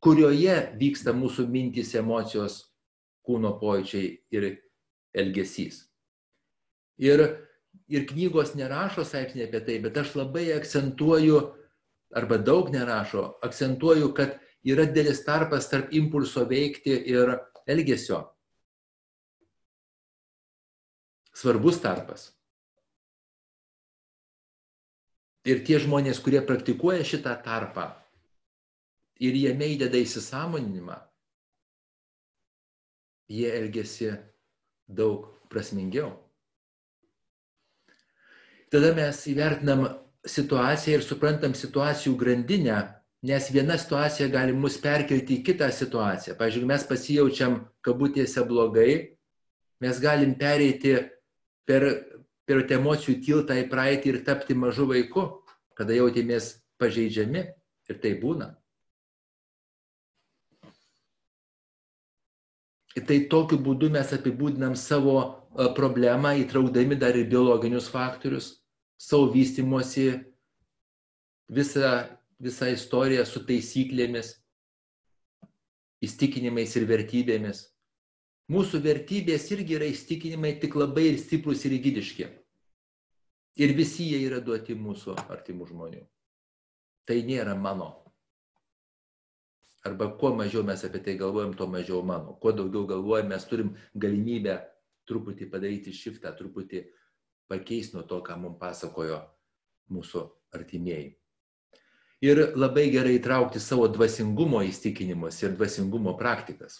[0.03, 2.59] kurioje vyksta mūsų mintys, emocijos,
[3.25, 4.51] kūno pojūčiai ir
[5.15, 5.83] elgesys.
[7.01, 7.23] Ir,
[7.91, 11.41] ir knygos nerašo straipsnį apie tai, bet aš labai akcentuoju,
[12.15, 17.35] arba daug nerašo, akcentuoju, kad yra dėlis tarpas tarp impulso veikti ir
[17.67, 18.23] elgesio.
[21.35, 22.29] Svarbus tarpas.
[25.45, 27.89] Ir tie žmonės, kurie praktikuoja šitą tarpą
[29.21, 30.95] ir jame įdeda įsisamoninimą,
[33.29, 34.09] jie elgesi
[34.87, 36.13] daug prasmingiau.
[38.73, 39.85] Tada mes įvertinam
[40.25, 42.79] situaciją ir suprantam situacijų grandinę,
[43.25, 46.35] nes viena situacija gali mus perkelti į kitą situaciją.
[46.37, 49.15] Pavyzdžiui, mes pasijaučiam kabutėse blogai,
[49.81, 50.97] mes galim pereiti
[51.65, 51.87] per,
[52.45, 55.27] per emocijų tiltą į praeitį ir tapti mažu vaiku,
[55.77, 57.45] kada jautėmės pažeidžiami
[57.89, 58.53] ir tai būna.
[63.03, 65.17] Tai tokiu būdu mes apibūdinam savo
[65.75, 68.61] problemą, įtraukdami dar ir biologinius faktorius,
[68.99, 70.13] savo vystimosi,
[71.51, 71.91] visą,
[72.39, 74.35] visą istoriją su taisyklėmis,
[76.05, 77.65] įstikinimais ir vertybėmis.
[78.51, 82.27] Mūsų vertybės irgi yra įstikinimai tik labai ir stiprus ir įgydiški.
[83.55, 86.03] Ir visi jie yra duoti mūsų artimų žmonių.
[87.07, 88.04] Tai nėra mano.
[89.85, 92.33] Arba kuo mažiau mes apie tai galvojam, tuo mažiau mano.
[92.41, 94.57] Kuo daugiau galvojam, mes turim galimybę
[95.05, 96.81] truputį padaryti šiftą, truputį
[97.51, 99.19] pakeisti nuo to, ką mums pasakojo
[99.93, 100.23] mūsų
[100.57, 101.13] artimieji.
[102.25, 106.79] Ir labai gerai įtraukti savo dvasingumo įstikinimus ir dvasingumo praktikas.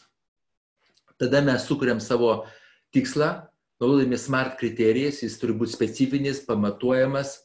[1.22, 2.48] Tada mes sukuriam savo
[2.96, 3.46] tikslą,
[3.80, 7.38] naudodami smart kriterijas, jis turi būti specifinis, pamatuojamas,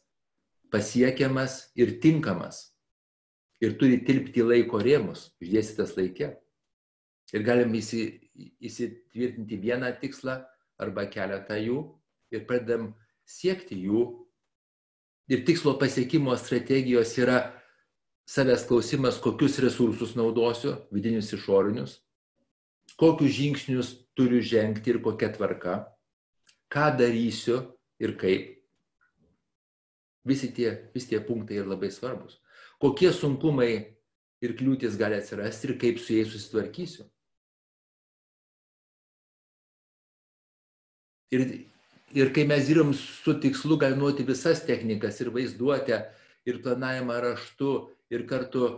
[0.73, 2.70] pasiekiamas ir tinkamas.
[3.61, 6.33] Ir turi tilpti laiko rėmus, išdėstytas laikė.
[7.37, 10.41] Ir galim įsitvirtinti vieną tikslą
[10.81, 11.83] arba keletą jų
[12.33, 12.95] ir pradedam
[13.29, 14.07] siekti jų.
[15.31, 17.53] Ir tikslo pasiekimo strategijos yra
[18.31, 21.99] savęs klausimas, kokius resursus naudosiu, vidinius išorinius,
[22.99, 25.75] kokius žingsnius turiu žengti ir kokia tvarka,
[26.71, 27.61] ką darysiu
[28.03, 28.57] ir kaip.
[30.27, 32.39] Visi tie, visi tie punktai yra labai svarbus.
[32.81, 33.73] Kokie sunkumai
[34.41, 37.05] ir kliūtis gali atsirasti ir kaip su jais susitvarkysiu.
[41.31, 41.45] Ir
[42.11, 46.01] Ir kai mes dirbam su tikslu, galim nuoti visas technikas ir vaizduotę,
[46.47, 47.75] ir planavimą raštu,
[48.11, 48.71] ir kartu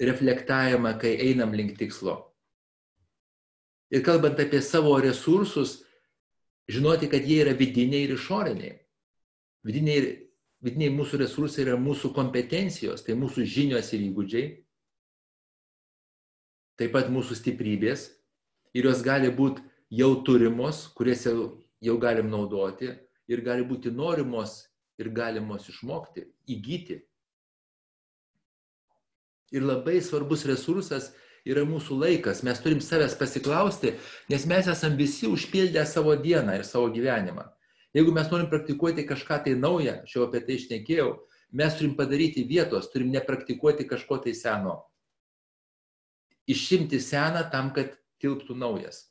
[0.00, 2.16] reflektavimą, kai einam link tikslo.
[3.94, 5.84] Ir kalbant apie savo resursus,
[6.66, 8.74] žinoti, kad jie yra vidiniai ir išoriniai.
[9.64, 10.23] Vidiniai,
[10.64, 14.46] vidiniai mūsų resursai yra mūsų kompetencijos, tai mūsų žinios ir įgūdžiai,
[16.80, 18.08] taip pat mūsų stiprybės
[18.74, 19.62] ir jos gali būti
[19.94, 21.52] jau turimos, kurias jau
[21.84, 22.92] jau galim naudoti
[23.28, 24.62] ir gali būti norimos
[25.00, 27.00] ir galimos išmokti, įgyti.
[29.54, 31.12] Ir labai svarbus resursas
[31.46, 32.42] yra mūsų laikas.
[32.46, 33.94] Mes turim savęs pasiklausti,
[34.32, 37.44] nes mes esam visi užpildę savo dieną ir savo gyvenimą.
[37.94, 41.10] Jeigu mes norim praktikuoti kažką tai naują, aš jau apie tai išnekėjau,
[41.54, 44.80] mes turim padaryti vietos, turim nepraktikuoti kažko tai seno.
[46.50, 49.04] Išimti seną tam, kad tilptų naujas.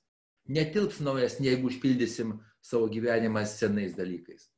[0.52, 4.50] Netilps naujas, jeigu užpildysim savo gyvenimą senais dalykais.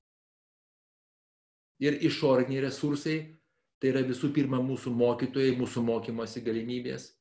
[1.80, 3.18] Ir išoriniai resursai
[3.78, 7.12] tai yra visų pirma mūsų mokytojai, mūsų mokymosi galimybės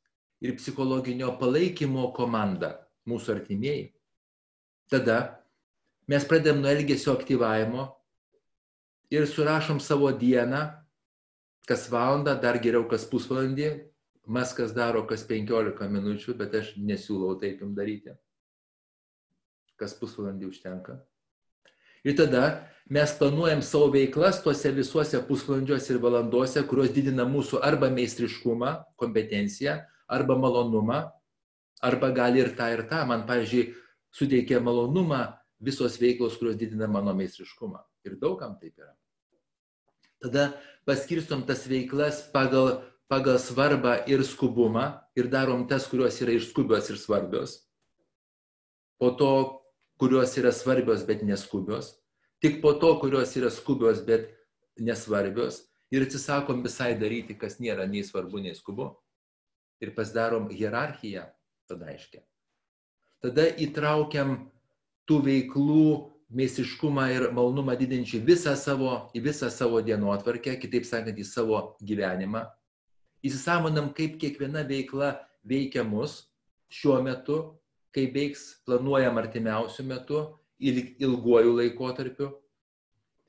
[0.41, 2.79] ir psichologinio palaikymo komanda,
[3.09, 3.91] mūsų artimieji.
[4.89, 5.44] Tada
[6.09, 7.89] mes pradedam nuo elgesio aktyvavimo
[9.15, 10.67] ir surašom savo dieną,
[11.69, 13.73] kas valandą, dar geriau kas pusvalandį,
[14.25, 18.15] Maskas daro kas 15 minučių, bet aš nesiūlau taip jums daryti
[19.77, 20.95] kas pusvalandį užtenka.
[22.05, 27.89] Ir tada mes planuojam savo veiklas tuose visuose pusvalandžiuose ir valanduose, kurios didina mūsų arba
[27.93, 29.79] meistriškumą, kompetenciją,
[30.09, 31.01] arba malonumą,
[31.85, 33.03] arba gali ir tą, ir tą.
[33.09, 33.73] Man, pavyzdžiui,
[34.15, 35.25] suteikia malonumą
[35.61, 37.83] visos veiklos, kurios didina mano meistriškumą.
[38.05, 38.93] Ir daugam taip yra.
[40.23, 40.55] Tada
[40.89, 44.87] paskirstom tas veiklas pagal, pagal svarbą ir skubumą
[45.17, 47.59] ir darom tas, kurios yra ir skubios, ir svarbios.
[48.99, 49.61] Po to,
[50.01, 51.95] kurios yra svarbios, bet neskubios.
[52.41, 54.33] Tik po to, kurios yra skubios, bet
[54.81, 55.63] nesvarbios.
[55.93, 58.91] Ir atsisakom visai daryti, kas nėra nei svarbu, nei skubu.
[59.85, 61.27] Ir pasidarom hierarchiją,
[61.69, 62.25] tada aiškiai.
[63.23, 64.35] Tada įtraukiam
[65.09, 65.87] tų veiklų
[66.35, 72.47] meistriškumą ir malonumą didinčių visą savo, į visą savo dienotvarkę, kitaip sakant, į savo gyvenimą.
[73.25, 75.15] Įsisamonam, kaip kiekviena veikla
[75.47, 76.25] veikia mus
[76.73, 77.39] šiuo metu,
[77.95, 80.25] kaip veiks planuojam artimiausių metų
[80.59, 82.33] ir ilguoju laikotarpiu.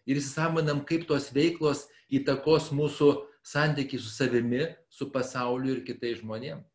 [0.06, 3.12] Ir įsisamonam, kaip tos veiklos įtakos mūsų
[3.46, 6.66] santykiai su savimi, su pasauliu ir kitais žmonėmis.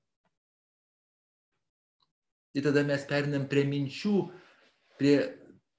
[2.54, 4.14] Ir tada mes perinam prie minčių,
[5.00, 5.16] prie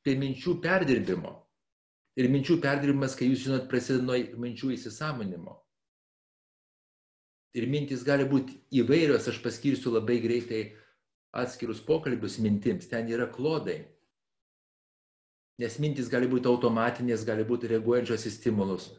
[0.01, 1.35] prie minčių perdirbimo.
[2.19, 5.55] Ir minčių perdirbimas, kai jūs žinot, prasideda nuo minčių įsisamonimo.
[7.55, 10.61] Ir mintys gali būti įvairios, aš paskirsiu labai greitai
[11.35, 13.81] atskirus pokalbius mintims, ten yra klodai.
[15.59, 18.89] Nes mintys gali būti automatinės, gali būti reaguojančios į stimulus,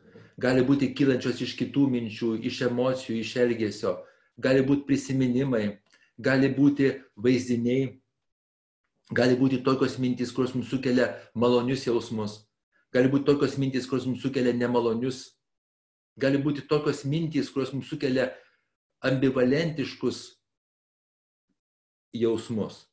[0.40, 3.96] gali būti kylančios iš kitų minčių, iš emocijų, iš elgesio,
[4.40, 5.64] gali būti prisiminimai,
[6.20, 8.01] gali būti vaizdiniai,
[9.12, 12.38] Gali būti tokios mintys, kurios mums sukelia malonius jausmus.
[12.92, 15.26] Gali būti tokios mintys, kurios mums sukelia nemalonius.
[16.16, 18.30] Gali būti tokios mintys, kurios mums sukelia
[19.04, 20.22] ambivalentiškus
[22.16, 22.86] jausmus.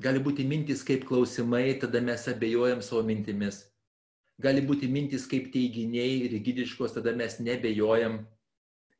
[0.00, 3.66] Gali būti mintys kaip klausimai, tada mes abejojam savo mintimis.
[4.40, 8.22] Gali būti mintys kaip teiginiai, rigidiškos, tada mes nebejojam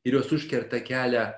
[0.05, 1.31] ir jos užkerta kelią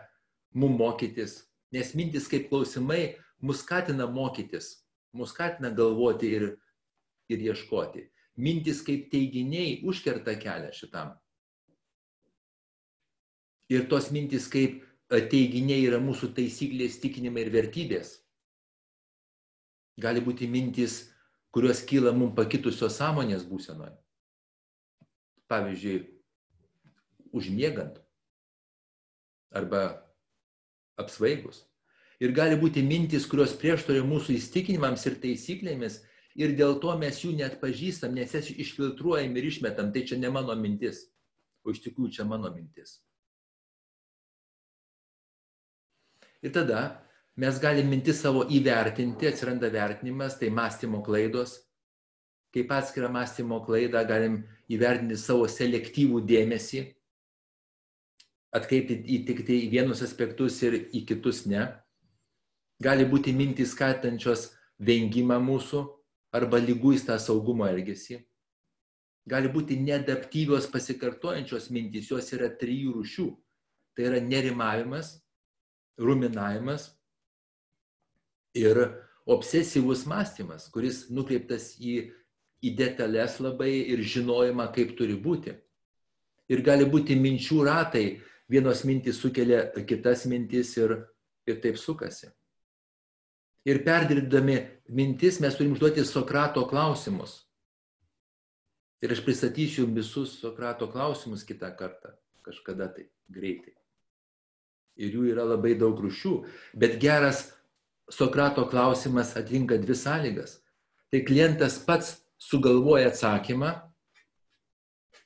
[0.59, 1.45] mum mokytis.
[1.73, 4.79] Nes mintis kaip klausimai mus skatina mokytis,
[5.13, 6.47] mus skatina galvoti ir,
[7.29, 8.07] ir ieškoti.
[8.37, 11.13] Mintis kaip teiginiai užkerta kelią šitam.
[13.73, 18.15] Ir tos mintis kaip e, teiginiai yra mūsų taisyklės, tikinimai ir vertybės.
[20.01, 21.03] Gali būti mintis,
[21.53, 23.93] kurios kyla mums pakitusios sąmonės būsenoje.
[25.53, 25.99] Pavyzdžiui,
[27.37, 27.99] užmiegant
[29.53, 29.83] arba
[30.97, 31.61] apsvaigus
[32.23, 35.99] ir gali būti mintis, kurios prieštoja mūsų įstikinimams ir taisyklėmis
[36.39, 40.31] ir dėl to mes jų net pažįstam, nes jas išfiltruojam ir išmetam, tai čia ne
[40.33, 41.09] mano mintis,
[41.67, 43.01] o iš tikrųjų čia mano mintis.
[46.43, 47.03] Ir tada
[47.39, 51.61] mes galim mintis savo įvertinti, atsiranda vertinimas, tai mąstymo klaidos.
[52.53, 56.83] Kaip atskirą mąstymo klaidą galim įvertinti savo selektyvų dėmesį,
[58.53, 61.71] atkreipti į tik tai vienus aspektus ir į kitus ne
[62.83, 64.51] gali būti mintys skatinančios
[64.83, 65.83] vengimą mūsų
[66.35, 68.19] arba lyguistą saugumo elgesį.
[69.29, 73.29] Gali būti neadaptyvios pasikartojančios mintys, jos yra trijų rūšių.
[73.95, 75.13] Tai yra nerimavimas,
[76.01, 76.89] ruminavimas
[78.57, 78.81] ir
[79.29, 82.09] obsesyvus mąstymas, kuris nukreiptas į,
[82.65, 85.55] į detalės labai ir žinojimą, kaip turi būti.
[86.51, 88.07] Ir gali būti minčių ratai,
[88.51, 90.97] vienos mintys sukelia kitas mintis ir,
[91.47, 92.33] ir taip sukasi
[93.65, 94.59] ir perdirbdami
[94.89, 97.43] mintis mes turim užduoti Sokrato klausimus.
[99.03, 102.15] Ir aš pristatysiu visus Sokrato klausimus kitą kartą,
[102.47, 103.75] kažkada tai greitai.
[104.99, 106.35] Ir jų yra labai daug rušių,
[106.79, 107.49] bet geras
[108.13, 110.61] Sokrato klausimas atitinka dvi sąlygas.
[111.11, 113.73] Tai klientas pats sugalvoja atsakymą,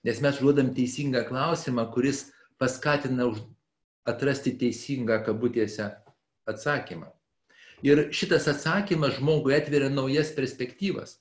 [0.06, 2.26] nes mes užduodam teisingą klausimą, kuris
[2.60, 3.28] paskatina
[4.06, 5.88] atrasti teisingą kabutėse
[6.46, 7.15] atsakymą.
[7.84, 11.18] Ir šitas atsakymas žmogui atveria naujas perspektyvas.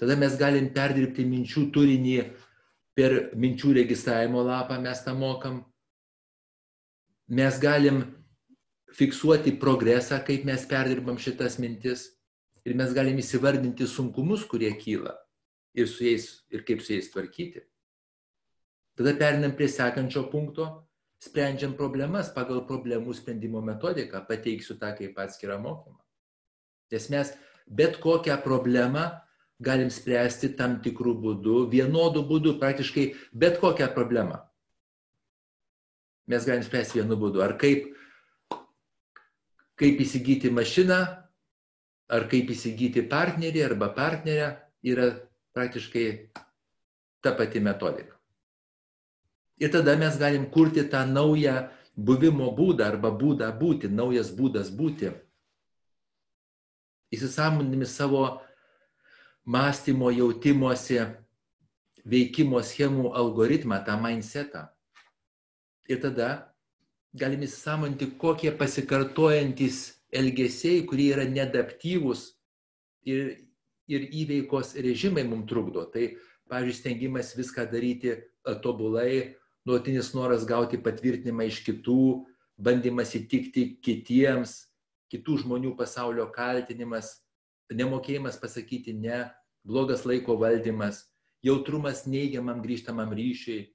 [0.00, 2.16] Tada mes galim perdirbti minčių turinį
[2.96, 5.62] per minčių registravimo lapą, mes tą mokam.
[7.28, 8.02] Mes galim
[8.96, 12.08] fiksuoti progresą, kaip mes perdirbam šitas mintis.
[12.64, 15.14] Ir mes galim įsivardinti sunkumus, kurie kyla.
[15.76, 17.62] Ir, jais, ir kaip su jais tvarkyti.
[18.98, 20.66] Tada perinam prie sekančio punkto
[21.20, 25.98] sprendžiam problemas pagal problemų sprendimo metodiką, pateiksiu tą kaip atskirą mokymą.
[26.90, 27.32] Nes mes
[27.68, 29.04] bet kokią problemą
[29.60, 34.40] galim spręsti tam tikrų būdų, vienodų būdų, praktiškai bet kokią problemą.
[36.30, 37.42] Mes galim spręsti vienu būdu.
[37.44, 37.90] Ar kaip,
[39.80, 41.00] kaip įsigyti mašiną,
[42.10, 44.54] ar kaip įsigyti partnerį arba partnerę,
[44.86, 45.10] yra
[45.56, 46.06] praktiškai
[47.20, 48.19] ta pati metodika.
[49.60, 55.12] Ir tada mes galim kurti tą naują buvimo būdą arba būdą būti, naujas būdas būti.
[57.12, 58.40] Įsisamonimi savo
[59.44, 61.02] mąstymo, jautimuose
[62.06, 64.68] veikimo schemų algoritmą, tą mindsetą.
[65.90, 66.30] Ir tada
[67.12, 69.82] galime įsisamonti, kokie pasikartojantis
[70.14, 72.22] elgesiai, kurie yra nedaptyvūs
[73.10, 73.34] ir,
[73.90, 75.84] ir įveikos režimai mums trukdo.
[75.90, 76.14] Tai,
[76.50, 78.16] pavyzdžiui, stengimas viską daryti
[78.62, 79.36] tobulai,
[79.68, 82.26] nuotinis noras gauti patvirtinimą iš kitų,
[82.60, 84.56] bandymas įtikti kitiems,
[85.12, 87.18] kitų žmonių pasaulio kaltinimas,
[87.72, 89.24] nemokėjimas pasakyti ne,
[89.66, 91.04] blogas laiko valdymas,
[91.44, 93.68] jautrumas neigiamam grįžtamam ryšiui,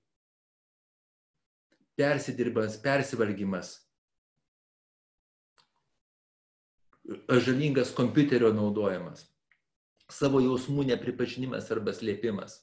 [1.96, 3.76] persidirbimas, persivalgymas,
[7.30, 9.28] žalingas kompiuterio naudojimas,
[10.12, 12.60] savo jausmų nepripažinimas arba slėpimas,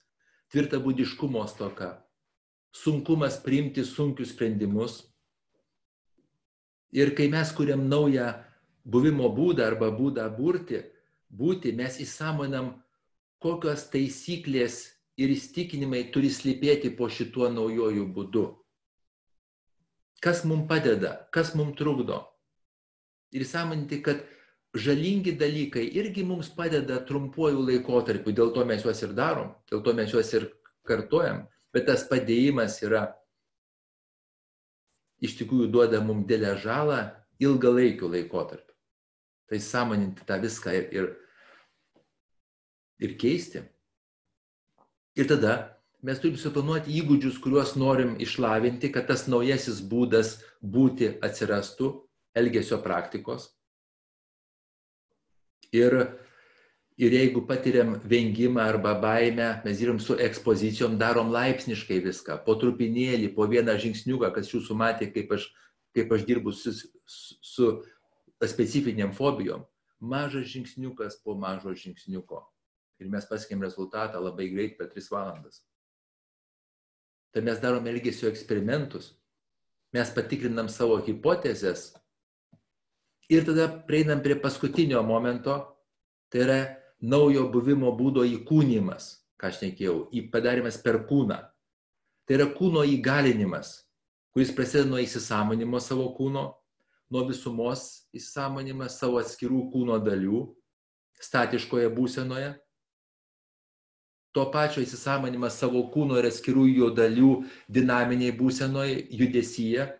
[0.52, 2.01] tvirta būdiškumo stoka,
[2.72, 5.02] sunkumas priimti sunkius sprendimus.
[6.92, 8.32] Ir kai mes kuriam naują
[8.84, 10.82] buvimo būdą arba būdą būti,
[11.30, 12.74] būti mes įsamonam,
[13.42, 14.82] kokios taisyklės
[15.16, 18.44] ir įstikinimai turi slypėti po šituo naujojų būdu.
[20.22, 22.20] Kas mums padeda, kas mums trukdo.
[23.34, 24.22] Ir įsamoninti, kad
[24.76, 29.94] žalingi dalykai irgi mums padeda trumpuoju laikotarpiu, dėl to mes juos ir darom, dėl to
[29.96, 30.46] mes juos ir
[30.88, 31.42] kartojam,
[31.72, 33.06] bet tas padėjimas yra
[35.22, 37.00] iš tikrųjų duoda mums dėlę žalą
[37.42, 38.74] ilgalaikiu laikotarpiu.
[39.48, 41.08] Tai sąmoninti tą viską ir, ir,
[43.06, 43.62] ir keisti.
[45.18, 45.54] Ir tada
[46.02, 51.92] mes turim suplanuoti įgūdžius, kuriuos norim išlavinti, kad tas naujasis būdas būti atsirastų
[52.38, 53.50] elgesio praktikos.
[55.72, 55.94] Ir
[57.02, 63.32] Ir jeigu patiriam vengimą arba baimę, mes dirbam su ekspozicijom, darom laipsniškai viską, po trupinėlį,
[63.34, 65.48] po vieną žingsniuką, kas jūsų matė, kaip aš,
[65.96, 66.70] kaip aš dirbu su,
[67.42, 67.70] su
[68.38, 69.64] specifiniam fobijom.
[69.98, 72.44] Mažas žingsniukas po mažo žingsniuko.
[73.02, 75.64] Ir mes pasiekėm rezultatą labai greit per 3 valandas.
[77.34, 79.16] Tai mes darom elgesio eksperimentus,
[79.90, 81.88] mes patikrinam savo hipotezės
[83.32, 85.56] ir tada prieinam prie paskutinio momento,
[86.30, 86.60] tai yra
[87.02, 91.38] naujo buvimo būdo įkūnymas, ką aš nekėjau, padarimas per kūną.
[92.22, 93.82] Tai yra kūno įgalinimas,
[94.32, 96.44] kuris prasideda nuo įsisamonimo savo kūno,
[97.12, 100.46] nuo visumos įsisamonimas savo atskirų kūno dalių,
[101.20, 102.52] statiškoje būsenoje.
[104.32, 107.32] To pačio įsisamonimas savo kūno ir atskirų jo dalių
[107.68, 109.90] dinaminiai būsenoje, judesyje,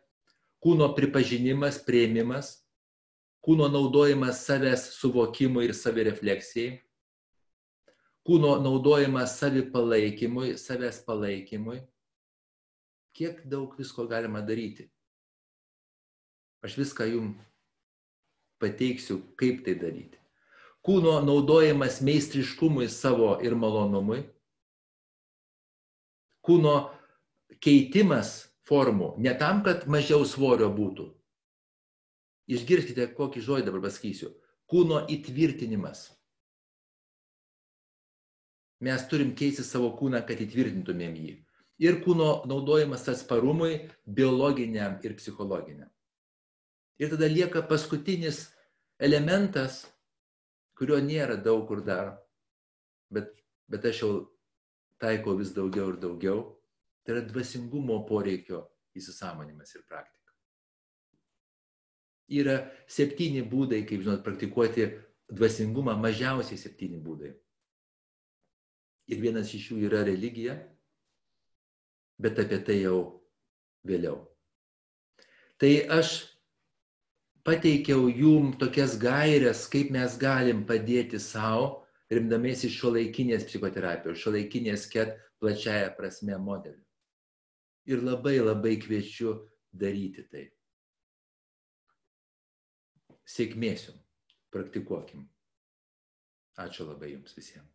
[0.63, 2.63] kūno pripažinimas, prieimimas,
[3.45, 6.79] kūno naudojimas savęs suvokimui ir savirefleksijai,
[8.27, 11.81] kūno naudojimas savipalaikymui, savęs palaikymui,
[13.17, 14.89] kiek daug visko galima daryti.
[16.63, 17.33] Aš viską jum
[18.63, 20.21] pateiksiu, kaip tai daryti.
[20.87, 24.23] Kūno naudojimas meistriškumui savo ir malonumui.
[26.43, 26.77] Kūno
[27.63, 31.09] keitimas formų, ne tam, kad mažiau svorio būtų.
[32.51, 34.33] Išgirskite, kokį žodį dabar pasakysiu.
[34.71, 36.09] Kūno įtvirtinimas
[38.83, 41.33] mes turim keisti savo kūną, kad įtvirtintumėm jį.
[41.83, 43.77] Ir kūno naudojimas atsparumui
[44.07, 45.91] biologiniam ir psichologiniam.
[46.99, 48.49] Ir tada lieka paskutinis
[49.03, 49.85] elementas,
[50.79, 52.17] kurio nėra daug kur dar,
[53.11, 53.31] bet,
[53.71, 54.11] bet aš jau
[55.03, 56.43] taikau vis daugiau ir daugiau,
[57.03, 58.65] tai yra dvasingumo poreikio
[58.99, 60.19] įsisamonimas ir praktika.
[62.33, 62.59] Yra
[62.91, 64.91] septyni būdai, kaip žinot, praktikuoti
[65.33, 67.33] dvasingumą, mažiausiai septyni būdai
[69.11, 70.57] ir vienas iš jų yra religija,
[72.23, 72.99] bet apie tai jau
[73.87, 74.21] vėliau.
[75.59, 76.15] Tai aš
[77.47, 81.83] pateikiau jum tokias gairias, kaip mes galim padėti savo,
[82.13, 86.83] rimdamėsi šio laikinės psichoterapijos, šio laikinės ket plačiaja prasme modeliu.
[87.89, 89.35] Ir labai labai kviečiu
[89.75, 90.45] daryti tai.
[93.27, 94.03] Sėkmės jums,
[94.55, 95.27] praktikuokim.
[96.63, 97.72] Ačiū labai jums visiems.